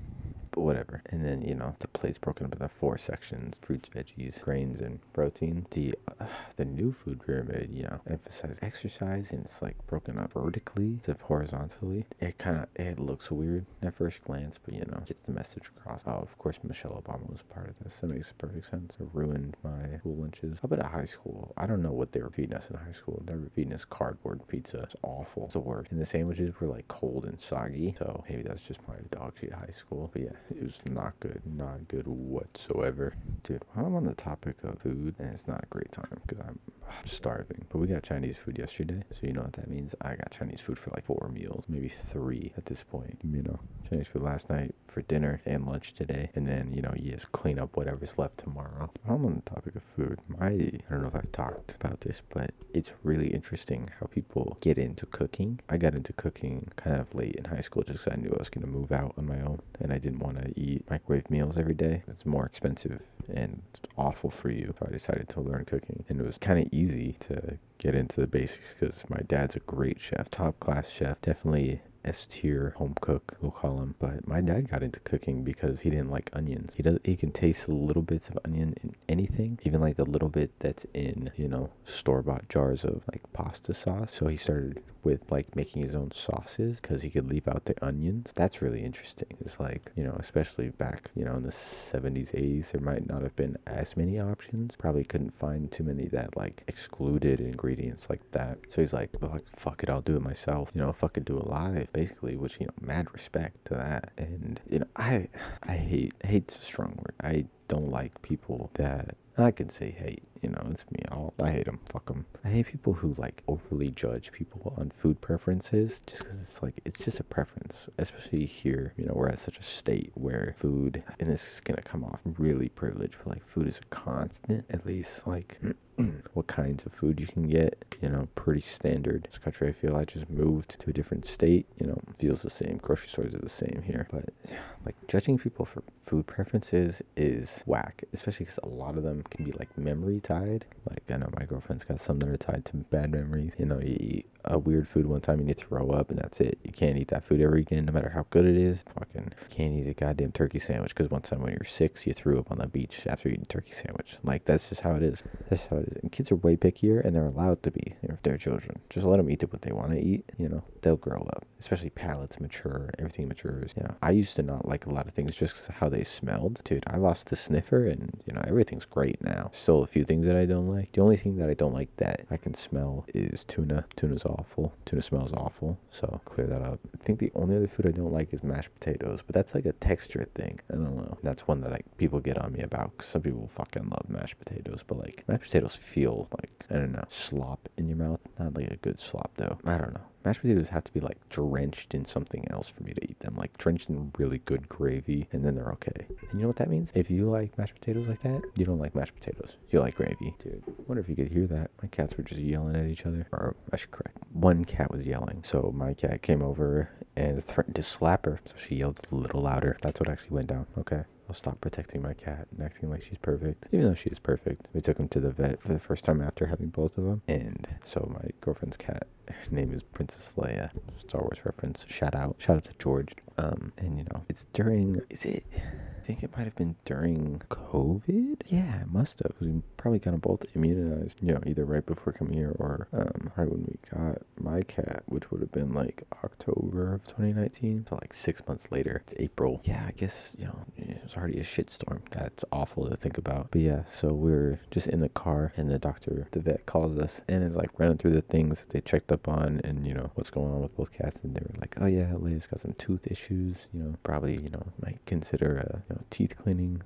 but 0.57 0.63
whatever. 0.63 1.03
And 1.11 1.25
then, 1.25 1.43
you 1.43 1.55
know, 1.55 1.77
the 1.79 1.89
plate's 1.89 2.19
broken 2.19 2.47
up 2.47 2.55
into 2.55 2.69
four 2.69 2.99
sections 2.99 3.61
fruits, 3.63 3.91
veggies, 3.91 4.43
grains, 4.43 4.81
and 4.81 5.01
protein. 5.13 5.67
The 5.71 5.95
uh, 6.19 6.25
the 6.57 6.65
new 6.65 6.93
food 6.93 7.21
pyramid, 7.25 7.71
you 7.73 7.85
know, 7.85 8.01
emphasizes 8.09 8.59
exercise 8.63 9.31
and 9.31 9.45
it's 9.45 9.61
like 9.61 9.77
broken 9.87 10.19
up 10.19 10.33
vertically 10.33 10.87
instead 10.87 11.17
of 11.17 11.21
horizontally. 11.21 12.07
It 12.21 12.39
kind 12.39 12.57
of 12.57 12.69
it 12.75 12.99
looks 12.99 13.31
weird 13.31 13.67
at 13.83 13.95
first 13.95 14.25
glance, 14.25 14.59
but 14.63 14.75
you 14.75 14.81
know, 14.81 15.03
gets 15.07 15.23
the 15.27 15.33
message 15.33 15.71
across. 15.77 16.03
Oh, 16.07 16.13
of 16.13 16.37
course, 16.39 16.59
Michelle 16.65 17.03
Obama 17.07 17.31
was 17.31 17.43
part 17.43 17.69
of 17.69 17.75
this. 17.85 17.95
That 18.01 18.09
makes 18.09 18.33
perfect 18.39 18.71
sense. 18.71 18.97
It 18.99 19.09
ruined 19.13 19.57
my 19.63 19.99
school 19.99 20.17
lunches. 20.17 20.59
How 20.63 20.67
about 20.67 20.79
at 20.81 20.91
high 20.91 21.05
school? 21.05 21.53
I 21.59 21.67
don't 21.67 21.83
know 21.83 21.93
what 21.93 22.13
they 22.13 22.23
were 22.23 22.31
feeding 22.31 22.55
us 22.55 22.69
in 22.71 22.77
high 22.77 22.93
school. 22.93 23.23
They 23.27 23.35
were 23.35 23.51
feeding 23.55 23.75
us 23.75 23.85
cardboard 23.85 24.41
pizza. 24.49 24.79
It's 24.79 24.97
awful. 25.03 25.45
It's 25.45 25.53
the 25.53 25.61
worst. 25.61 25.93
And 25.93 26.01
the 26.01 26.07
sandwiches 26.07 26.55
were 26.59 26.69
like 26.69 26.89
cold 26.89 27.27
and 27.27 27.39
soggy. 27.39 27.95
So 27.99 28.25
maybe 28.29 28.43
that's 28.43 28.63
just 28.63 28.81
my 28.89 28.95
dog 29.11 29.35
shit 29.39 29.53
high 29.53 29.75
school. 29.77 30.11
But 30.13 30.23
yeah, 30.23 30.31
it 30.51 30.63
was 30.63 30.79
not 30.91 31.19
good, 31.21 31.43
not 31.45 31.89
good 31.89 32.07
whatsoever. 32.07 33.17
Dude, 33.43 33.63
I'm 33.77 33.95
on 33.95 34.05
the 34.05 34.15
topic 34.15 34.57
of 34.65 34.81
food, 34.81 35.15
and 35.19 35.33
it's 35.33 35.47
not 35.47 35.63
a 35.63 35.67
great 35.67 35.93
time 35.93 36.21
because 36.27 36.45
I'm 36.47 36.59
starving. 37.05 37.65
But 37.69 37.79
we 37.79 37.87
got 37.87 38.03
Chinese 38.03 38.37
food 38.37 38.59
yesterday, 38.59 39.03
so 39.13 39.27
you 39.27 39.33
know 39.33 39.43
what 39.43 39.55
that 39.55 39.69
means. 39.71 39.95
I 40.01 40.17
got 40.17 40.31
Chinese 40.31 40.61
food 40.61 40.79
for 40.79 40.91
like 40.91 41.05
four 41.05 41.31
meals, 41.33 41.65
maybe 41.69 41.93
three 42.09 42.53
at 42.57 42.67
this 42.67 42.83
point. 42.83 43.19
You 43.23 43.43
know, 43.43 43.59
Chinese 43.89 44.09
food 44.09 44.23
last 44.23 44.51
night 44.51 44.75
for 44.89 45.03
dinner 45.03 45.41
and 45.47 45.67
lunch 45.67 45.95
today, 45.95 46.31
and 46.35 46.47
then 46.47 46.73
you 46.73 46.83
know 46.83 46.93
you 46.97 47.13
just 47.13 47.33
clean 47.33 47.59
up 47.59 47.77
whatever's 47.77 48.17
left 48.19 48.39
tomorrow. 48.39 48.91
I'm 49.09 49.25
on 49.25 49.43
the 49.45 49.51
topic 49.51 49.77
of 49.77 49.83
food, 49.95 50.21
my 50.29 50.47
I 50.47 50.81
don't 50.91 51.03
know 51.03 51.09
if 51.09 51.17
I've 51.17 51.33
talked 51.33 51.75
about 51.75 52.01
this, 52.01 52.23
but 52.33 52.53
it's 52.73 52.93
really 53.03 53.29
interesting 53.29 53.91
how 54.01 54.07
people 54.07 54.57
get 54.61 54.79
into 54.79 55.07
cooking. 55.07 55.61
I 55.69 55.77
got 55.77 55.95
into 55.95 56.13
cooking 56.13 56.69
kind 56.77 57.01
of 57.01 57.15
late 57.15 57.37
in 57.37 57.45
high 57.45 57.61
school 57.61 57.83
just 57.83 58.05
because 58.05 58.13
I 58.13 58.17
knew 58.21 58.31
I 58.35 58.39
was 58.39 58.51
gonna 58.51 58.67
move 58.67 58.93
out 58.93 59.15
on 59.19 59.27
my 59.27 59.41
own, 59.41 59.61
and 59.81 59.93
I 59.93 59.99
didn't 59.99 60.21
want 60.21 60.39
to 60.39 60.59
eat 60.59 60.89
microwave 60.91 61.31
meals 61.31 61.59
every 61.59 61.75
day. 61.75 62.03
It's 62.09 62.25
more 62.27 62.47
expensive 62.47 63.03
and 63.33 63.63
awful 63.97 64.31
for 64.31 64.51
you. 64.51 64.75
So 64.79 64.87
I 64.89 64.93
decided 64.93 65.29
to 65.31 65.41
learn 65.41 65.65
cooking. 65.65 66.05
And 66.09 66.21
it 66.21 66.27
was 66.27 66.39
kind 66.39 66.59
of 66.59 66.73
easy 66.77 67.17
to 67.21 67.59
get 67.79 67.95
into 67.95 68.21
the 68.21 68.27
basics 68.27 68.75
because 68.79 69.03
my 69.09 69.21
dad's 69.27 69.57
a 69.57 69.61
great 69.61 70.01
chef, 70.01 70.31
top 70.31 70.61
class 70.61 70.89
chef. 70.91 71.21
Definitely 71.23 71.81
S 72.07 72.27
tier 72.31 72.75
home 72.77 72.95
cook, 73.01 73.37
we'll 73.41 73.51
call 73.51 73.81
him. 73.81 73.95
But 73.99 74.27
my 74.27 74.41
dad 74.41 74.71
got 74.71 74.83
into 74.83 75.01
cooking 75.01 75.43
because 75.43 75.81
he 75.81 75.91
didn't 75.91 76.11
like 76.11 76.31
onions. 76.33 76.75
He 76.75 76.83
does 76.83 76.99
he 77.05 77.17
can 77.17 77.33
taste 77.33 77.69
little 77.69 78.03
bits 78.03 78.29
of 78.29 78.39
onion 78.45 78.75
in 78.83 78.95
anything, 79.09 79.59
even 79.65 79.81
like 79.81 79.97
the 79.97 80.05
little 80.05 80.29
bit 80.29 80.53
that's 80.61 80.87
in, 80.95 81.31
you 81.37 81.49
know, 81.49 81.71
store 81.85 82.23
bought 82.23 82.49
jars 82.49 82.85
of 82.85 83.03
like 83.13 83.23
pasta 83.33 83.75
sauce. 83.75 84.11
So 84.13 84.29
he 84.29 84.37
started 84.37 84.83
with 85.07 85.31
like 85.31 85.55
making 85.55 85.83
his 85.83 85.95
own 85.95 86.11
sauces 86.11 86.81
because 86.81 87.01
he 87.01 87.11
could 87.11 87.29
leave 87.29 87.47
out 87.47 87.65
the 87.65 87.85
onions. 87.85 88.29
That's 88.35 88.61
really 88.61 88.85
interesting. 88.85 89.29
It's 89.41 89.61
like, 89.61 89.93
you 89.95 90.03
know, 90.03 90.17
especially 90.19 90.71
back, 90.71 91.11
you 91.15 91.25
know, 91.25 91.37
in 91.37 91.45
the 91.45 91.51
70s, 91.51 92.33
80s, 92.33 92.73
there 92.73 92.81
might 92.81 93.09
not 93.09 93.23
have 93.23 93.37
been 93.37 93.57
as 93.69 93.97
many 93.97 94.19
options. 94.19 94.75
Probably 94.77 95.05
couldn't 95.05 95.39
find 95.39 95.71
too 95.71 95.85
many 95.85 96.07
that 96.09 96.37
like 96.37 96.65
excluded 96.67 97.41
ingredients 97.41 98.09
like 98.11 98.29
that. 98.33 98.59
So 98.69 98.81
he's 98.81 98.93
like, 98.93 99.11
well, 99.21 99.31
like, 99.31 99.45
fuck 99.55 99.85
it, 99.85 99.91
I'll 99.91 100.01
do 100.01 100.17
it 100.17 100.23
myself. 100.23 100.71
You 100.75 100.81
know, 100.81 100.93
fuck 100.93 101.17
it, 101.17 101.25
do 101.25 101.39
it 101.39 101.47
live 101.47 101.89
basically, 101.97 102.37
which 102.37 102.61
you 102.61 102.67
know, 102.67 102.75
mad 102.83 103.11
respect 103.15 103.65
to 103.65 103.75
that. 103.75 104.13
And 104.19 104.61
you 104.69 104.81
know, 104.81 104.87
I 104.97 105.29
I 105.63 105.77
hate 105.77 106.13
hate's 106.23 106.55
a 106.59 106.61
strong 106.61 106.93
word. 106.99 107.15
I 107.23 107.47
don't 107.69 107.91
like 107.91 108.21
people 108.21 108.71
that 108.75 109.17
I 109.39 109.51
can 109.51 109.71
say 109.71 109.91
hate. 109.93 110.23
You 110.43 110.51
know, 110.51 110.67
it's 110.71 110.85
me. 110.91 111.01
I'll, 111.11 111.35
I 111.43 111.51
hate 111.51 111.67
them. 111.67 111.81
Fuck 111.87 112.07
them. 112.07 112.27
I 112.45 112.49
hate 112.49 112.67
people 112.67 112.93
who 112.93 113.15
like 113.19 113.43
overly 113.49 113.91
judge 113.91 114.33
people 114.33 114.75
on 114.77 114.91
food 114.91 115.21
preferences 115.21 116.01
just 116.07 116.25
because 116.25 116.41
it's 116.41 116.63
like 116.63 116.81
it's 116.85 116.99
just 116.99 117.21
a 117.21 117.25
preference. 117.25 117.89
Especially 117.99 118.47
here, 118.47 118.93
you 118.97 119.07
know, 119.07 119.13
we're 119.15 119.29
at 119.29 119.39
such 119.39 119.59
a 119.59 119.63
state 119.63 120.13
where 120.15 120.55
food, 120.59 121.03
and 121.19 121.31
this 121.31 121.47
is 121.47 121.61
gonna 121.61 121.83
come 121.83 122.05
off 122.05 122.21
really 122.39 122.69
privileged, 122.69 123.17
but 123.19 123.35
like 123.35 123.47
food 123.47 123.67
is 123.67 123.79
a 123.79 123.95
constant. 123.95 124.65
At 124.71 124.87
least 124.87 125.27
like 125.27 125.59
what 126.35 126.47
kinds 126.47 126.85
of 126.85 126.93
food 126.93 127.21
you 127.21 127.27
can 127.27 127.49
get, 127.49 127.85
you 128.03 128.09
know, 128.09 128.29
pretty 128.35 128.61
standard. 128.61 129.25
This 129.25 129.39
country, 129.39 129.69
I 129.69 129.73
feel 129.73 129.97
I 129.97 130.05
just 130.05 130.29
moved 130.29 130.79
to 130.81 130.91
a 130.91 130.93
different 130.93 131.27
state, 131.27 131.67
you 131.81 131.87
know, 131.87 131.99
feels 132.19 132.43
the 132.43 132.51
same. 132.51 132.79
Grocery 132.79 133.09
stores 133.09 133.35
are 133.35 133.39
the 133.39 133.49
same 133.49 133.83
here. 133.85 134.07
But 134.11 134.29
like 134.85 134.95
judging 135.09 135.39
people 135.39 135.65
for 135.65 135.83
food 136.01 136.27
preferences 136.27 137.03
is 137.17 137.63
whack, 137.67 138.05
especially 138.13 138.45
because 138.45 138.61
a 138.63 138.69
lot 138.69 138.97
of 138.97 139.03
them 139.03 139.23
can 139.31 139.45
be 139.45 139.53
like 139.53 139.77
memory 139.79 140.21
tied. 140.27 140.65
Like 140.89 141.03
I 141.09 141.17
know 141.17 141.31
my 141.39 141.45
girlfriend's 141.45 141.85
got 141.85 142.01
some 142.01 142.19
that 142.19 142.29
are 142.29 142.37
tied 142.37 142.65
to 142.67 142.77
bad 142.77 143.11
memories. 143.11 143.53
You 143.59 143.67
know, 143.67 143.81
you 143.81 143.97
eat 143.99 144.27
a 144.45 144.59
weird 144.59 144.87
food 144.87 145.07
one 145.07 145.21
time 145.21 145.41
and 145.41 145.49
you 145.49 145.55
throw 145.55 145.91
up 145.91 146.11
and 146.11 146.19
that's 146.19 146.41
it. 146.41 146.59
You 146.63 146.73
can't 146.73 146.97
eat 146.97 147.09
that 147.09 147.25
food 147.25 147.41
ever 147.41 147.57
again, 147.57 147.85
no 147.85 147.93
matter 147.93 148.11
how 148.11 148.27
good 148.31 148.45
it 148.45 148.57
is. 148.57 148.85
Fucking 148.99 149.33
can't 149.51 149.75
eat 149.75 149.89
a 149.89 149.95
goddamn 149.95 150.33
turkey 150.33 150.59
sandwich 150.59 150.95
because 150.95 151.11
one 151.11 151.23
time 151.23 151.43
when 151.43 151.53
you 151.53 151.59
were 151.61 151.67
six, 151.67 152.07
you 152.07 152.13
threw 152.13 152.39
up 152.39 152.51
on 152.51 152.59
the 152.59 152.67
beach 152.67 153.07
after 153.07 153.29
eating 153.29 153.47
turkey 153.47 153.73
sandwich. 153.73 154.17
Like 154.23 154.45
that's 154.45 154.69
just 154.69 154.83
how 154.83 154.95
it 154.95 155.03
is. 155.03 155.25
That's 155.49 155.67
how 155.67 155.79
it 155.79 155.89
is. 155.89 155.99
And 156.03 156.13
kids 156.13 156.31
are 156.31 156.37
way 156.37 156.57
pickier 156.57 157.05
and 157.05 157.15
they're 157.15 157.27
allowed 157.27 157.63
to 157.65 157.71
be 157.71 157.97
if 158.03 158.23
they're 158.23 158.39
children. 158.39 158.81
Just 158.91 159.07
let 159.07 159.17
them 159.17 159.31
eat 159.31 159.43
what 159.51 159.63
they 159.63 159.73
want 159.73 159.93
to 159.93 160.01
eat. 160.01 160.25
You 160.39 160.49
know, 160.49 160.65
they'll 160.83 160.97
grow 160.97 161.21
up. 161.35 161.45
Especially 161.59 161.91
palates 161.91 162.41
mature, 162.41 162.91
everything 162.99 163.29
matures. 163.29 163.73
You 163.77 163.85
know, 163.85 163.95
I 164.03 164.13
used 164.13 164.37
to 164.37 164.43
not 164.43 164.67
like 164.67 164.87
a 164.87 164.91
lot 164.91 165.07
of 165.07 165.15
things 165.15 165.35
just 165.35 165.69
how 165.69 165.89
they 165.89 166.05
smelled. 166.05 166.61
Dude, 166.65 166.85
I 166.87 166.97
lost 166.97 167.29
the 167.29 167.37
sniffer 167.37 167.87
and 167.87 168.23
you 168.27 168.33
know 168.33 168.43
everything's 168.47 168.85
great 168.85 169.23
now. 169.23 169.51
Still 169.53 169.83
a 169.83 169.87
few 169.87 170.05
things 170.05 170.16
that 170.23 170.37
I 170.37 170.47
don't 170.47 170.69
like. 170.69 170.93
The 170.93 171.01
only 171.01 171.17
thing 171.17 171.37
that 171.37 171.49
I 171.49 171.55
don't 171.55 171.75
like 171.75 171.95
that 171.97 172.27
I 172.31 172.37
can 172.37 172.55
smell 172.55 173.05
is 173.09 173.45
tuna. 173.45 173.85
Tuna's 173.97 174.25
awful. 174.25 174.75
Tuna 174.85 175.03
smells 175.03 175.33
awful. 175.33 175.79
So 175.91 176.21
clear 176.25 176.47
that 176.47 176.63
up. 176.63 176.81
I 176.95 177.05
think 177.05 177.19
the 177.19 177.33
only 177.35 177.57
other 177.57 177.69
food 177.69 177.87
I 177.87 177.91
don't 177.91 178.13
like 178.13 178.33
is 178.33 178.43
mashed 178.43 178.73
potatoes, 178.75 179.21
but 179.27 179.35
that's 179.35 179.55
like 179.55 179.67
a 179.67 179.73
texture 179.73 180.27
thing. 180.35 180.61
I 180.71 180.75
don't 180.75 180.97
know. 180.97 181.19
That's 181.23 181.47
one 181.47 181.61
that 181.63 181.71
like 181.71 181.85
people 181.97 182.21
get 182.21 182.39
on 182.39 182.53
me 182.53 182.61
about. 182.61 182.97
Cause 182.99 183.09
some 183.09 183.23
people 183.23 183.49
fucking 183.49 183.89
love 183.89 184.09
mashed 184.09 184.39
potatoes, 184.39 184.81
but 184.87 184.99
like 184.99 185.25
mashed 185.29 185.45
potatoes 185.45 185.75
feel 185.75 186.29
like 186.39 186.65
I 186.71 186.75
don't 186.75 186.93
know 186.93 187.05
slop 187.09 187.69
in 187.77 187.89
your 187.89 187.99
mouth. 187.99 188.27
Not 188.39 188.57
like 188.57 188.71
a 188.71 188.77
good 188.77 188.99
slop 188.99 189.33
though. 189.37 189.59
I 189.65 189.79
don't 189.79 189.95
know. 189.95 190.01
Mashed 190.27 190.41
potatoes 190.41 190.71
have 190.71 190.83
to 190.83 190.93
be 190.93 190.99
like 190.99 191.19
drenched 191.29 191.95
in 191.95 192.05
something 192.05 192.45
else 192.51 192.69
for 192.69 192.83
me 192.83 192.93
to 192.93 193.09
eat 193.09 193.21
them. 193.21 193.37
Like 193.37 193.57
drenched 193.59 193.91
in 193.91 194.11
really 194.19 194.39
good 194.39 194.69
gravy, 194.69 195.29
and 195.31 195.45
then 195.45 195.55
they're 195.55 195.71
okay. 195.75 196.05
And 196.09 196.33
you 196.33 196.41
know 196.41 196.49
what 196.49 196.57
that 196.57 196.69
means? 196.69 196.91
If 196.97 197.09
you 197.13 197.31
like 197.31 197.57
mashed 197.57 197.77
potatoes 197.77 198.09
like 198.09 198.23
that, 198.23 198.43
you 198.57 198.65
don't 198.65 198.81
like 198.81 198.97
mashed 198.97 199.15
potatoes. 199.15 199.57
You 199.71 199.79
like 199.79 199.95
gravy, 199.95 200.35
dude. 200.43 200.65
Wonder 200.89 201.01
if 201.01 201.09
you 201.09 201.15
could 201.15 201.31
hear 201.31 201.47
that. 201.47 201.71
My 201.81 201.87
cats 201.87 202.17
were 202.17 202.25
just 202.25 202.41
yelling 202.41 202.75
at 202.75 202.87
each 202.87 203.07
other. 203.07 203.29
Or 203.31 203.55
I 203.73 203.77
should 203.77 203.93
correct. 203.93 204.19
One 204.33 204.65
cat 204.65 204.91
was 204.91 205.07
yelling, 205.07 205.45
so 205.47 205.73
my 205.73 205.95
cat 205.95 206.23
came 206.23 206.43
over 206.43 206.91
and 207.15 207.45
threatened 207.45 207.77
to 207.77 207.85
slap 207.85 208.27
her. 208.27 208.41
So 208.47 208.55
she 208.59 208.75
yelled 208.75 209.07
a 209.13 209.15
little 209.15 209.43
louder. 209.43 209.79
That's 209.81 210.01
what 210.01 210.09
actually 210.09 210.35
went 210.35 210.49
down. 210.49 210.67
Okay. 210.77 211.05
I'll 211.29 211.35
stop 211.35 211.61
protecting 211.61 212.03
my 212.03 212.15
cat 212.15 212.47
and 212.51 212.65
acting 212.65 212.89
like 212.89 213.03
she's 213.03 213.19
perfect, 213.19 213.67
even 213.73 213.87
though 213.87 213.95
she 213.95 214.11
is 214.11 214.19
perfect. 214.19 214.69
We 214.73 214.81
took 214.81 214.99
him 214.99 215.09
to 215.09 215.21
the 215.21 215.31
vet 215.31 215.61
for 215.61 215.73
the 215.73 215.81
first 215.81 216.05
time 216.05 216.21
after 216.21 216.47
having 216.47 216.69
both 216.69 216.97
of 216.99 217.05
them, 217.05 217.23
and 217.27 217.67
so 217.85 218.09
my 218.15 218.31
girlfriend's 218.41 218.77
cat, 218.77 219.09
her 219.29 219.51
name 219.51 219.73
is 219.73 219.83
Princess 219.83 220.33
Leia. 220.37 220.71
Star 220.99 221.23
Wars 221.23 221.45
reference. 221.45 221.85
Shout 221.89 222.15
out, 222.15 222.37
shout 222.39 222.57
out 222.57 222.65
to 222.65 222.73
George. 222.79 223.13
Um, 223.39 223.73
and 223.79 223.99
you 223.99 224.05
know, 224.05 224.25
it's 224.29 224.47
during. 224.53 225.01
Is 225.11 225.25
it? 225.25 225.45
I 225.55 226.07
think 226.07 226.23
it 226.23 226.31
might 226.37 226.45
have 226.45 226.55
been 226.55 226.77
during 226.85 227.43
COVID. 227.51 228.43
Yeah, 228.47 228.83
it 228.83 228.93
must 228.93 229.19
have. 229.25 229.33
We 229.41 229.61
probably 229.77 229.99
kind 229.99 230.15
of 230.15 230.23
both 230.23 230.45
immunized. 230.55 231.21
You 231.21 231.35
know, 231.35 231.41
either 231.45 231.65
right 231.65 231.85
before 231.85 232.13
coming 232.13 232.35
here 232.35 232.55
or 232.61 232.87
um, 232.93 233.33
right 233.37 233.51
when 233.51 233.65
we 233.65 233.77
got 233.91 234.23
my 234.39 234.63
cat, 234.63 235.03
which 235.07 235.33
would 235.33 235.41
have 235.41 235.51
been 235.51 235.75
like 235.75 236.05
October 236.23 236.95
of 236.95 237.05
2019. 237.09 237.87
So 237.89 237.99
like 238.01 238.15
six 238.15 238.41
months 238.47 238.69
later, 238.71 239.03
it's 239.05 239.15
April. 239.19 239.61
Yeah, 239.65 239.85
I 239.87 239.91
guess 239.91 240.37
you 240.39 240.45
know 240.45 240.57
it 240.77 241.03
was 241.03 241.17
already 241.17 241.41
a 241.41 241.45
shitstorm. 241.45 242.03
That's 242.11 242.45
awful 242.53 242.89
to 242.89 242.97
think 242.97 243.19
about. 243.19 243.49
But 243.51 243.63
yeah, 243.63 243.83
so 243.93 244.13
we 244.13 244.33
are 244.33 244.61
just 244.71 244.87
in 244.87 245.01
the 245.01 245.09
car, 245.09 245.53
and 245.57 245.69
the 245.69 245.79
doctor, 245.79 246.29
the 246.31 246.41
vet, 246.41 246.67
calls 246.67 246.99
us 246.99 247.21
and 247.27 247.43
is 247.43 247.57
like 247.57 247.79
running 247.79 247.99
through 247.99 248.13
the 248.13 248.23
things 248.23 248.61
that 248.61 248.71
they 248.71 248.81
checked 248.81 249.11
up 249.11 249.16
on, 249.27 249.61
and 249.65 249.87
you 249.87 249.95
know 249.95 250.11
what's 250.15 250.31
going 250.31 250.53
on 250.53 250.61
with 250.61 250.77
both 250.77 250.93
cats. 250.93 251.21
And 251.23 251.35
they 251.35 251.41
were 251.41 251.61
like, 251.61 251.77
"Oh 251.81 251.87
yeah, 251.87 252.13
Leia's 252.15 252.47
got 252.47 252.61
some 252.61 252.75
tooth 252.75 253.07
issues. 253.07 253.67
You 253.73 253.83
know, 253.83 253.95
probably 254.03 254.35
you 254.41 254.51
know 254.51 254.63
might 254.83 255.05
consider 255.07 255.57
a 255.57 255.83
you 255.89 255.97
know, 255.97 256.03
teeth 256.11 256.35
cleaning 256.37 256.83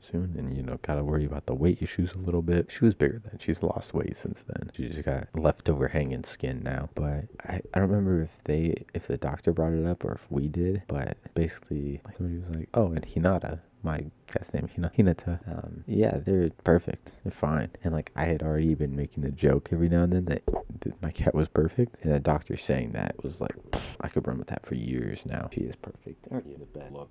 soon, 0.00 0.34
and 0.38 0.56
you 0.56 0.62
know 0.62 0.78
gotta 0.82 1.04
worry 1.04 1.24
about 1.24 1.46
the 1.46 1.54
weight 1.54 1.82
issues 1.82 2.12
a 2.12 2.18
little 2.18 2.42
bit. 2.42 2.70
She 2.70 2.84
was 2.84 2.94
bigger 2.94 3.20
then. 3.24 3.38
She's 3.38 3.62
lost 3.62 3.94
weight 3.94 4.16
since 4.16 4.42
then. 4.46 4.70
She 4.74 4.88
just 4.88 5.04
got 5.04 5.28
leftover 5.34 5.88
hanging 5.88 6.24
skin 6.24 6.62
now. 6.62 6.88
But 6.94 7.24
I, 7.44 7.60
I 7.74 7.78
don't 7.78 7.90
remember 7.90 8.22
if 8.22 8.44
they 8.44 8.84
if 8.94 9.06
the 9.06 9.16
doctor 9.16 9.52
brought 9.52 9.72
it 9.72 9.86
up 9.86 10.04
or 10.04 10.14
if 10.14 10.26
we 10.30 10.48
did. 10.48 10.82
But 10.88 11.16
basically, 11.34 12.00
somebody 12.16 12.38
was 12.38 12.56
like, 12.56 12.68
"Oh, 12.74 12.92
and 12.92 13.06
Hinata." 13.06 13.60
My 13.86 14.04
cat's 14.26 14.52
name 14.52 14.68
Hina, 14.74 14.90
Hinata. 14.98 15.38
Um, 15.48 15.84
yeah, 15.86 16.18
they're 16.18 16.50
perfect. 16.64 17.12
They're 17.22 17.32
fine. 17.32 17.70
And 17.82 17.94
like 17.94 18.10
I 18.16 18.24
had 18.24 18.42
already 18.42 18.74
been 18.74 18.96
making 18.96 19.22
the 19.22 19.30
joke 19.30 19.70
every 19.72 19.88
now 19.88 20.02
and 20.02 20.12
then 20.12 20.24
that, 20.26 20.42
that 20.80 21.00
my 21.00 21.10
cat 21.10 21.34
was 21.34 21.48
perfect, 21.48 21.96
and 22.02 22.12
the 22.12 22.20
doctor 22.20 22.56
saying 22.56 22.92
that 22.92 23.14
was 23.22 23.40
like 23.40 23.54
I 24.00 24.08
could 24.08 24.26
run 24.26 24.38
with 24.38 24.48
that 24.48 24.66
for 24.66 24.74
years 24.74 25.24
now. 25.24 25.48
She 25.54 25.60
is 25.62 25.76
perfect. 25.76 26.26
Aren't 26.30 26.46
you 26.46 26.58
the 26.58 26.78
best? 26.78 26.92
Look, 26.92 27.10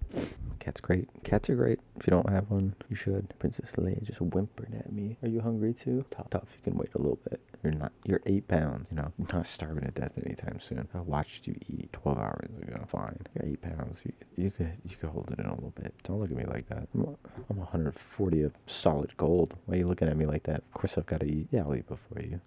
cat's 0.59 0.81
great. 0.81 1.07
Cats 1.23 1.49
are 1.49 1.55
great. 1.55 1.79
If 1.97 2.05
you 2.05 2.11
don't 2.11 2.29
have 2.29 2.49
one, 2.51 2.75
you 2.89 2.95
should. 2.95 3.33
Princess 3.39 3.71
Leia 3.77 4.03
just 4.03 4.19
whimpered 4.19 4.75
at 4.77 4.91
me. 4.91 5.17
Are 5.23 5.29
you 5.29 5.41
hungry 5.41 5.73
too? 5.73 6.05
Tough, 6.11 6.29
tough. 6.29 6.47
You 6.57 6.71
can 6.71 6.77
wait 6.77 6.93
a 6.93 6.99
little 6.99 7.19
bit. 7.29 7.41
You're 7.63 7.73
not. 7.73 7.93
You're 8.03 8.21
eight 8.25 8.47
pounds. 8.47 8.89
You 8.91 8.97
know, 8.97 9.11
not 9.33 9.47
starving 9.47 9.85
to 9.85 9.91
death 9.91 10.11
anytime 10.23 10.59
soon. 10.59 10.87
I 10.93 10.99
watched 10.99 11.47
you 11.47 11.55
eat 11.67 11.91
12 11.93 12.17
hours 12.17 12.49
ago. 12.61 12.85
Fine. 12.87 13.19
You're 13.33 13.51
eight 13.51 13.61
pounds. 13.61 13.99
You, 14.03 14.13
you 14.35 14.51
could 14.51 14.73
you 14.83 14.95
could 14.97 15.09
hold 15.09 15.31
it 15.31 15.39
in 15.39 15.45
a 15.45 15.53
little 15.53 15.73
bit. 15.81 15.93
Don't 16.03 16.19
look 16.19 16.31
at 16.31 16.37
me 16.37 16.45
like 16.45 16.64
that. 16.69 16.87
I'm, 16.93 17.17
I'm 17.49 17.57
140 17.57 18.41
of 18.43 18.53
solid 18.65 19.15
gold. 19.17 19.55
Why 19.65 19.75
are 19.75 19.77
you 19.79 19.87
looking 19.87 20.07
at 20.07 20.17
me 20.17 20.25
like 20.25 20.43
that? 20.43 20.57
Of 20.57 20.73
course 20.73 20.97
I've 20.97 21.05
got 21.05 21.21
to 21.21 21.25
eat. 21.27 21.47
Yeah, 21.51 21.61
I'll 21.61 21.75
eat 21.75 21.87
before 21.87 22.21
you. 22.21 22.39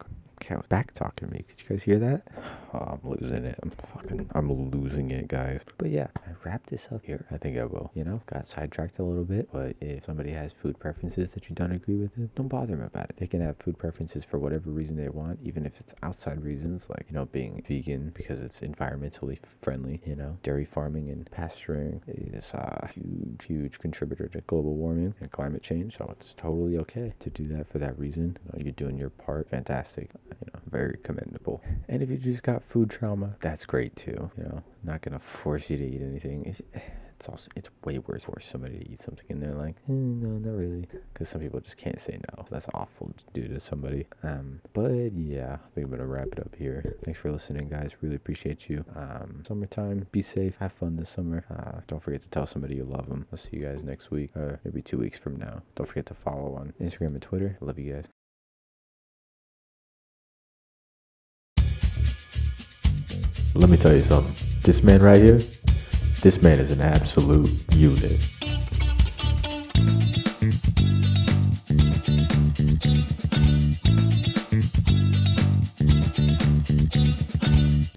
Was 0.51 0.67
back 0.69 0.93
talking 0.93 1.29
to 1.29 1.35
me. 1.35 1.45
Could 1.47 1.61
you 1.61 1.69
guys 1.69 1.83
hear 1.83 1.99
that? 1.99 2.29
Oh, 2.75 2.99
I'm 3.03 3.11
losing 3.11 3.47
it. 3.47 3.59
I'm 3.63 3.71
fucking, 3.71 4.29
I'm 4.35 4.71
losing 4.71 5.11
it, 5.11 5.27
guys. 5.27 5.65
But 5.79 5.89
yeah, 5.89 6.09
I 6.19 6.33
wrap 6.45 6.67
this 6.67 6.87
up 6.93 7.03
here. 7.03 7.25
I 7.31 7.39
think 7.39 7.57
I 7.57 7.65
will. 7.65 7.91
You 7.95 8.05
know, 8.05 8.21
got 8.27 8.45
sidetracked 8.45 8.99
a 8.99 9.03
little 9.03 9.25
bit. 9.25 9.49
But 9.51 9.75
if 9.81 10.05
somebody 10.05 10.33
has 10.33 10.53
food 10.53 10.79
preferences 10.79 11.33
that 11.33 11.49
you 11.49 11.55
don't 11.55 11.73
agree 11.73 11.97
with, 11.97 12.11
it, 12.19 12.35
don't 12.35 12.49
bother 12.49 12.77
them 12.77 12.83
about 12.83 13.09
it. 13.09 13.17
They 13.17 13.27
can 13.27 13.41
have 13.41 13.57
food 13.57 13.79
preferences 13.79 14.23
for 14.23 14.39
whatever 14.39 14.69
reason 14.69 14.97
they 14.97 15.09
want, 15.09 15.39
even 15.43 15.65
if 15.65 15.81
it's 15.81 15.95
outside 16.03 16.45
reasons, 16.45 16.91
like 16.91 17.07
you 17.09 17.15
know, 17.15 17.25
being 17.25 17.65
vegan 17.67 18.11
because 18.15 18.43
it's 18.43 18.61
environmentally 18.61 19.39
friendly. 19.63 20.03
You 20.05 20.17
know, 20.17 20.37
dairy 20.43 20.67
farming 20.67 21.09
and 21.09 21.31
pasturing 21.31 22.03
is 22.07 22.53
a 22.53 22.91
huge, 22.95 23.47
huge 23.47 23.79
contributor 23.79 24.29
to 24.29 24.43
global 24.43 24.75
warming 24.75 25.15
and 25.23 25.31
climate 25.31 25.63
change. 25.63 25.97
So 25.97 26.07
it's 26.13 26.35
totally 26.35 26.77
okay 26.77 27.15
to 27.19 27.31
do 27.31 27.49
that 27.49 27.67
for 27.67 27.79
that 27.79 27.99
reason. 27.99 28.37
You 28.45 28.53
know, 28.53 28.65
you're 28.65 28.73
doing 28.73 28.99
your 28.99 29.09
part. 29.09 29.49
Fantastic 29.49 30.11
you 30.31 30.51
know, 30.53 30.61
very 30.71 30.99
commendable. 31.03 31.63
And 31.89 32.03
if 32.03 32.11
you 32.11 32.17
just 32.17 32.43
got 32.43 32.63
food 32.63 32.91
trauma, 32.91 33.37
that's 33.41 33.65
great 33.65 33.97
too. 33.97 34.31
You 34.37 34.45
know, 34.45 34.63
not 34.83 35.03
gonna 35.03 35.19
force 35.19 35.71
you 35.71 35.77
to 35.79 35.85
eat 35.85 36.03
anything. 36.03 36.45
It's, 36.47 36.63
it's 37.19 37.29
also 37.29 37.51
it's 37.57 37.69
way 37.85 37.99
worse 37.99 38.25
for 38.25 38.39
somebody 38.39 38.79
to 38.79 38.91
eat 38.91 39.01
something 39.01 39.27
and 39.29 39.43
they're 39.43 39.55
like, 39.55 39.75
eh, 39.89 39.93
no, 39.93 40.39
not 40.39 40.57
really, 40.57 40.87
because 41.13 41.29
some 41.29 41.41
people 41.41 41.59
just 41.59 41.77
can't 41.77 42.01
say 42.01 42.21
no. 42.37 42.45
That's 42.49 42.69
awful 42.75 43.13
to 43.17 43.25
do 43.33 43.49
to 43.49 43.59
somebody. 43.59 44.07
Um, 44.23 44.61
but 44.73 45.13
yeah, 45.13 45.55
I 45.55 45.69
think 45.75 45.87
I'm 45.87 45.91
gonna 45.91 46.07
wrap 46.07 46.29
it 46.29 46.39
up 46.39 46.55
here. 46.57 46.97
Thanks 47.05 47.19
for 47.19 47.33
listening, 47.33 47.69
guys. 47.69 47.97
Really 48.01 48.17
appreciate 48.17 48.69
you. 48.69 48.85
Um, 48.95 49.43
summertime, 49.47 50.07
be 50.13 50.23
safe, 50.23 50.57
have 50.61 50.73
fun 50.73 50.97
this 50.97 51.11
summer. 51.11 51.45
Uh, 51.51 51.81
don't 51.89 52.03
forget 52.03 52.23
to 52.23 52.29
tell 52.29 52.47
somebody 52.47 52.77
you 52.77 52.85
love 52.85 53.09
them. 53.09 53.27
I'll 53.33 53.39
see 53.39 53.57
you 53.57 53.65
guys 53.65 53.83
next 53.83 54.11
week, 54.11 54.37
or 54.37 54.61
maybe 54.65 54.83
two 54.83 54.99
weeks 54.99 55.19
from 55.19 55.37
now. 55.37 55.63
Don't 55.75 55.87
forget 55.87 56.07
to 56.07 56.15
follow 56.15 56.55
on 56.55 56.73
Instagram 56.81 57.09
and 57.09 57.23
Twitter. 57.23 57.57
Love 57.61 57.79
you 57.79 57.95
guys. 57.95 58.09
Let 63.59 63.71
me 63.71 63.77
tell 63.77 63.93
you 63.93 64.03
something. 64.03 64.33
This 64.63 64.85
man 64.85 65.03
right 65.03 65.21
here, 65.21 65.41
this 66.23 66.41
man 66.45 66.61
is 66.61 66.71
an 66.71 66.81
absolute 66.81 67.51
unit. 67.75 68.38